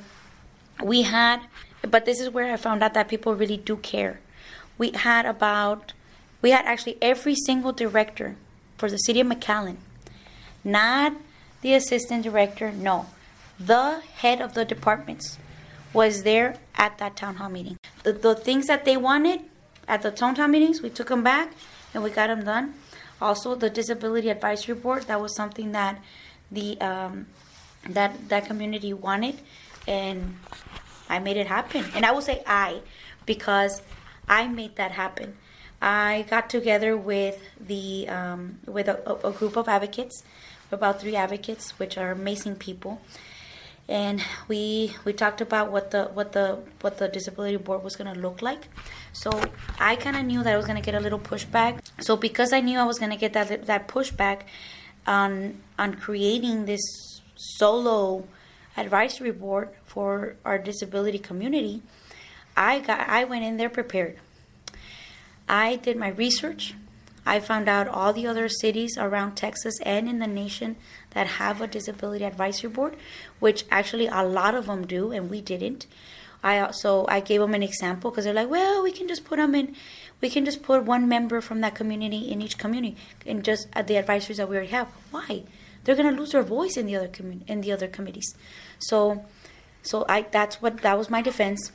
we 0.81 1.03
had. 1.03 1.41
But 1.81 2.05
this 2.05 2.21
is 2.21 2.29
where 2.29 2.53
I 2.53 2.57
found 2.57 2.81
out 2.81 2.93
that 2.93 3.09
people 3.09 3.35
really 3.35 3.57
do 3.57 3.75
care. 3.75 4.21
We 4.77 4.91
had 4.91 5.25
about, 5.25 5.92
we 6.43 6.51
had 6.51 6.65
actually 6.65 6.97
every 7.01 7.33
single 7.33 7.71
director 7.71 8.35
for 8.77 8.91
the 8.91 8.97
city 8.97 9.21
of 9.21 9.27
McAllen, 9.27 9.77
not 10.63 11.15
the 11.61 11.73
assistant 11.73 12.23
director, 12.23 12.71
no, 12.71 13.07
the 13.57 14.01
head 14.17 14.41
of 14.41 14.53
the 14.53 14.65
departments 14.65 15.39
was 15.93 16.23
there 16.23 16.57
at 16.75 16.97
that 16.97 17.15
town 17.15 17.37
hall 17.37 17.49
meeting. 17.49 17.77
The, 18.03 18.11
the 18.11 18.35
things 18.35 18.67
that 18.67 18.83
they 18.83 18.97
wanted 18.97 19.39
at 19.87 20.01
the 20.01 20.11
town 20.11 20.35
hall 20.35 20.49
meetings, 20.49 20.81
we 20.81 20.89
took 20.89 21.07
them 21.07 21.23
back 21.23 21.53
and 21.93 22.03
we 22.03 22.09
got 22.09 22.27
them 22.27 22.43
done. 22.43 22.73
Also, 23.21 23.55
the 23.55 23.69
disability 23.69 24.29
advisory 24.29 24.75
board 24.75 25.03
that 25.03 25.21
was 25.21 25.33
something 25.33 25.71
that 25.71 26.01
the 26.51 26.79
um, 26.81 27.27
that 27.87 28.27
that 28.27 28.45
community 28.45 28.91
wanted, 28.91 29.39
and 29.87 30.37
I 31.07 31.19
made 31.19 31.37
it 31.37 31.47
happen. 31.47 31.85
And 31.95 32.05
I 32.05 32.11
will 32.11 32.21
say 32.21 32.43
I 32.45 32.81
because 33.25 33.81
I 34.27 34.47
made 34.47 34.75
that 34.75 34.91
happen. 34.91 35.37
I 35.83 36.25
got 36.29 36.49
together 36.49 36.95
with 36.95 37.41
the 37.59 38.07
um, 38.07 38.59
with 38.65 38.87
a, 38.87 39.27
a 39.27 39.31
group 39.33 39.57
of 39.57 39.67
advocates, 39.67 40.23
about 40.71 41.01
three 41.01 41.17
advocates, 41.17 41.77
which 41.77 41.97
are 41.97 42.09
amazing 42.11 42.55
people. 42.55 43.01
And 43.89 44.23
we 44.47 44.95
we 45.03 45.11
talked 45.11 45.41
about 45.41 45.73
what 45.73 45.91
the 45.91 46.05
what 46.05 46.31
the 46.31 46.59
what 46.79 46.99
the 46.99 47.09
disability 47.09 47.57
board 47.57 47.83
was 47.83 47.97
going 47.97 48.13
to 48.13 48.17
look 48.17 48.41
like. 48.41 48.69
So 49.11 49.29
i 49.77 49.97
kind 49.97 50.15
of 50.15 50.23
knew 50.23 50.41
that 50.41 50.53
i 50.53 50.55
was 50.55 50.65
going 50.65 50.81
to 50.81 50.85
get 50.85 50.95
a 50.95 51.01
little 51.01 51.19
pushback. 51.19 51.81
So 51.99 52.15
because 52.15 52.53
i 52.53 52.61
knew 52.61 52.79
i 52.79 52.85
was 52.85 52.97
going 52.97 53.11
to 53.11 53.17
get 53.17 53.33
that 53.33 53.65
that 53.65 53.89
pushback 53.89 54.43
on 55.05 55.61
on 55.77 55.95
creating 55.95 56.65
this 56.65 56.81
solo 57.35 58.25
advisory 58.77 59.31
board 59.31 59.69
for 59.83 60.35
our 60.45 60.57
disability 60.57 61.19
community 61.19 61.81
i 62.57 62.79
got 62.79 63.07
i 63.07 63.23
went 63.23 63.43
in 63.43 63.57
there 63.57 63.69
prepared 63.69 64.17
i 65.47 65.75
did 65.75 65.97
my 65.97 66.09
research 66.09 66.75
I 67.25 67.39
found 67.39 67.69
out 67.69 67.87
all 67.87 68.11
the 68.11 68.27
other 68.27 68.49
cities 68.49 68.97
around 68.97 69.35
Texas 69.35 69.79
and 69.83 70.09
in 70.09 70.19
the 70.19 70.27
nation 70.27 70.75
that 71.11 71.39
have 71.39 71.61
a 71.61 71.67
disability 71.67 72.25
advisory 72.25 72.69
board, 72.69 72.97
which 73.39 73.63
actually 73.71 74.07
a 74.07 74.23
lot 74.23 74.55
of 74.55 74.65
them 74.65 74.85
do, 74.85 75.13
and 75.13 75.29
we 75.29 75.39
didn't. 75.39 75.87
I 76.43 76.59
also 76.59 77.05
I 77.07 77.21
gave 77.21 77.39
them 77.39 77.53
an 77.53 77.63
example 77.63 78.11
because 78.11 78.25
they're 78.25 78.33
like, 78.33 78.49
well, 78.49 78.83
we 78.83 78.91
can 78.91 79.07
just 79.07 79.23
put 79.23 79.37
them 79.37 79.55
in, 79.55 79.73
we 80.19 80.29
can 80.29 80.43
just 80.43 80.63
put 80.63 80.83
one 80.83 81.07
member 81.07 81.39
from 81.39 81.61
that 81.61 81.75
community 81.75 82.29
in 82.29 82.41
each 82.41 82.57
community, 82.57 82.97
and 83.25 83.41
just 83.41 83.69
at 83.71 83.87
the 83.87 83.93
advisories 83.93 84.35
that 84.35 84.49
we 84.49 84.57
already 84.57 84.71
have. 84.71 84.89
Why? 85.11 85.43
they're 85.83 85.95
to 85.95 86.11
lose 86.11 86.31
their 86.31 86.43
voice 86.43 86.77
in 86.77 86.85
the 86.85 86.95
other 86.95 87.07
commun- 87.07 87.43
in 87.47 87.61
the 87.61 87.71
other 87.71 87.87
committees. 87.87 88.35
So, 88.79 89.25
so 89.81 90.05
I 90.07 90.21
that's 90.21 90.61
what 90.61 90.81
that 90.81 90.97
was 90.97 91.09
my 91.09 91.21
defense. 91.21 91.71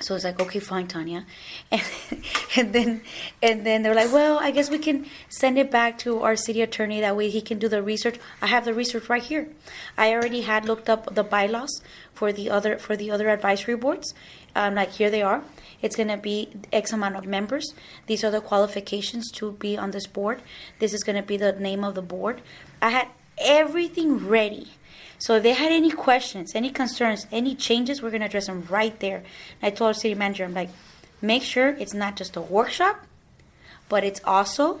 So 0.00 0.16
it's 0.16 0.24
like, 0.24 0.40
okay, 0.40 0.58
fine, 0.58 0.88
Tanya, 0.88 1.26
and, 1.70 1.82
and 2.56 2.72
then 2.72 3.02
and 3.40 3.64
then 3.64 3.82
they're 3.82 3.94
like, 3.94 4.12
well, 4.12 4.38
I 4.40 4.50
guess 4.50 4.68
we 4.68 4.78
can 4.78 5.06
send 5.28 5.58
it 5.58 5.70
back 5.70 5.98
to 5.98 6.22
our 6.22 6.34
city 6.34 6.60
attorney. 6.60 7.00
That 7.00 7.16
way, 7.16 7.28
he 7.28 7.40
can 7.40 7.58
do 7.58 7.68
the 7.68 7.82
research. 7.82 8.18
I 8.40 8.46
have 8.48 8.64
the 8.64 8.74
research 8.74 9.08
right 9.08 9.22
here. 9.22 9.48
I 9.96 10.12
already 10.12 10.40
had 10.40 10.64
looked 10.64 10.88
up 10.88 11.14
the 11.14 11.22
bylaws 11.22 11.82
for 12.14 12.32
the 12.32 12.50
other 12.50 12.78
for 12.78 12.96
the 12.96 13.10
other 13.10 13.28
advisory 13.28 13.76
boards. 13.76 14.12
Um, 14.56 14.74
like 14.74 14.92
here 14.92 15.10
they 15.10 15.22
are. 15.22 15.44
It's 15.82 15.96
going 15.96 16.08
to 16.08 16.16
be 16.16 16.48
X 16.72 16.92
amount 16.92 17.16
of 17.16 17.26
members. 17.26 17.74
These 18.06 18.24
are 18.24 18.30
the 18.30 18.40
qualifications 18.40 19.30
to 19.32 19.52
be 19.52 19.76
on 19.76 19.90
this 19.90 20.06
board. 20.06 20.42
This 20.78 20.92
is 20.94 21.02
going 21.02 21.16
to 21.16 21.26
be 21.26 21.36
the 21.36 21.52
name 21.52 21.84
of 21.84 21.94
the 21.94 22.02
board. 22.02 22.40
I 22.80 22.90
had 22.90 23.08
everything 23.38 24.26
ready. 24.26 24.72
So 25.22 25.36
if 25.36 25.44
they 25.44 25.52
had 25.52 25.70
any 25.70 25.92
questions, 25.92 26.52
any 26.52 26.68
concerns, 26.68 27.28
any 27.30 27.54
changes, 27.54 28.02
we're 28.02 28.10
going 28.10 28.22
to 28.22 28.26
address 28.26 28.48
them 28.48 28.66
right 28.68 28.98
there. 28.98 29.18
And 29.18 29.62
I 29.62 29.70
told 29.70 29.86
our 29.86 29.94
city 29.94 30.16
manager, 30.16 30.42
I'm 30.42 30.52
like, 30.52 30.70
make 31.20 31.44
sure 31.44 31.68
it's 31.78 31.94
not 31.94 32.16
just 32.16 32.34
a 32.34 32.40
workshop, 32.40 33.06
but 33.88 34.02
it's 34.02 34.20
also 34.24 34.80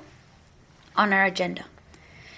on 0.96 1.12
our 1.12 1.22
agenda. 1.22 1.66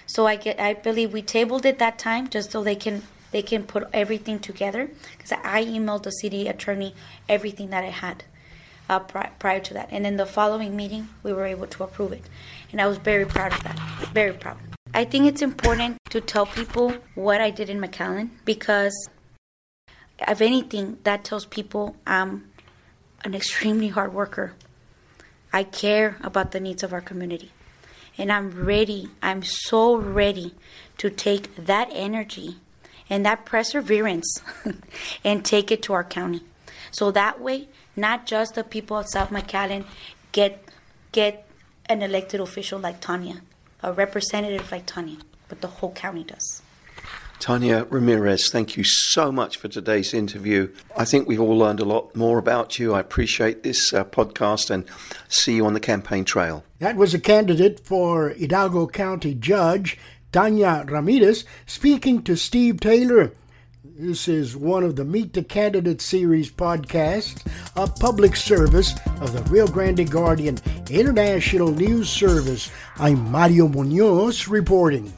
So 0.05 0.27
I 0.27 0.35
get, 0.35 0.59
I 0.59 0.75
believe 0.75 1.13
we 1.13 1.23
tabled 1.23 1.65
it 1.65 1.79
that 1.79 1.97
time 1.97 2.29
just 2.29 2.51
so 2.51 2.63
they 2.63 2.75
can 2.75 3.01
they 3.31 3.41
can 3.41 3.63
put 3.63 3.87
everything 3.91 4.37
together 4.37 4.91
because 5.17 5.31
I 5.31 5.65
emailed 5.65 6.03
the 6.03 6.11
city 6.11 6.47
attorney 6.47 6.93
everything 7.27 7.71
that 7.71 7.83
I 7.83 7.89
had 7.89 8.23
uh, 8.87 8.99
pri- 8.99 9.31
prior 9.39 9.59
to 9.61 9.73
that, 9.73 9.89
and 9.91 10.05
then 10.05 10.17
the 10.17 10.27
following 10.27 10.75
meeting 10.75 11.09
we 11.23 11.33
were 11.33 11.45
able 11.45 11.65
to 11.65 11.83
approve 11.83 12.13
it, 12.13 12.29
and 12.71 12.79
I 12.79 12.85
was 12.85 12.99
very 12.99 13.25
proud 13.25 13.51
of 13.51 13.63
that. 13.63 13.79
Very 14.13 14.33
proud. 14.33 14.74
I 14.95 15.03
think 15.03 15.25
it's 15.25 15.41
important 15.41 15.97
to 16.11 16.21
tell 16.21 16.45
people 16.45 16.93
what 17.15 17.41
I 17.41 17.49
did 17.49 17.69
in 17.69 17.81
McAllen 17.81 18.29
because, 18.45 19.09
if 20.25 20.39
anything, 20.39 20.99
that 21.03 21.25
tells 21.25 21.45
people 21.45 21.97
I'm 22.07 22.49
an 23.25 23.35
extremely 23.35 23.89
hard 23.89 24.13
worker. 24.13 24.53
I 25.51 25.65
care 25.65 26.15
about 26.21 26.53
the 26.53 26.61
needs 26.61 26.81
of 26.81 26.93
our 26.93 27.01
community. 27.01 27.51
And 28.17 28.31
I'm 28.31 28.51
ready, 28.51 29.09
I'm 29.21 29.43
so 29.43 29.97
ready 29.97 30.55
to 30.99 31.09
take 31.09 31.53
that 31.57 31.89
energy 31.91 32.59
and 33.09 33.25
that 33.25 33.43
perseverance 33.43 34.41
and 35.25 35.43
take 35.43 35.71
it 35.71 35.81
to 35.83 35.93
our 35.93 36.05
county. 36.05 36.43
So 36.91 37.11
that 37.11 37.41
way, 37.41 37.67
not 37.97 38.25
just 38.25 38.55
the 38.55 38.63
people 38.63 38.95
of 38.97 39.09
South 39.09 39.29
McAllen 39.29 39.83
get 40.31 40.63
get 41.11 41.45
an 41.87 42.01
elected 42.01 42.39
official 42.39 42.79
like 42.79 43.01
Tanya, 43.01 43.41
a 43.85 43.93
representative 43.93 44.71
like 44.71 44.85
Tanya, 44.87 45.17
but 45.47 45.61
the 45.61 45.67
whole 45.67 45.91
county 45.91 46.23
does. 46.23 46.61
Tanya 47.39 47.85
Ramirez, 47.89 48.49
thank 48.49 48.75
you 48.75 48.83
so 48.83 49.31
much 49.31 49.57
for 49.57 49.67
today's 49.67 50.13
interview. 50.13 50.73
I 50.97 51.05
think 51.05 51.27
we've 51.27 51.39
all 51.39 51.57
learned 51.57 51.79
a 51.79 51.85
lot 51.85 52.15
more 52.15 52.39
about 52.39 52.79
you. 52.79 52.93
I 52.95 52.99
appreciate 53.01 53.61
this 53.61 53.93
uh, 53.93 54.03
podcast 54.05 54.71
and 54.71 54.85
see 55.27 55.57
you 55.57 55.65
on 55.65 55.73
the 55.73 55.79
campaign 55.79 56.25
trail. 56.25 56.63
That 56.79 56.95
was 56.95 57.13
a 57.13 57.19
candidate 57.19 57.85
for 57.85 58.29
Hidalgo 58.29 58.87
County 58.87 59.35
Judge, 59.35 59.99
Tanya 60.31 60.85
Ramirez, 60.87 61.45
speaking 61.67 62.23
to 62.23 62.35
Steve 62.35 62.79
Taylor. 62.79 63.33
This 63.97 64.27
is 64.27 64.57
one 64.57 64.83
of 64.83 64.97
the 64.97 65.05
Meet 65.05 65.31
the 65.31 65.41
Candidate 65.41 66.01
series 66.01 66.51
podcasts, 66.51 67.41
a 67.77 67.87
public 67.87 68.35
service 68.35 68.93
of 69.21 69.31
the 69.31 69.41
Rio 69.43 69.67
Grande 69.67 70.11
Guardian 70.11 70.59
International 70.89 71.71
News 71.71 72.09
Service. 72.09 72.69
I'm 72.97 73.31
Mario 73.31 73.69
Munoz 73.69 74.49
reporting. 74.49 75.13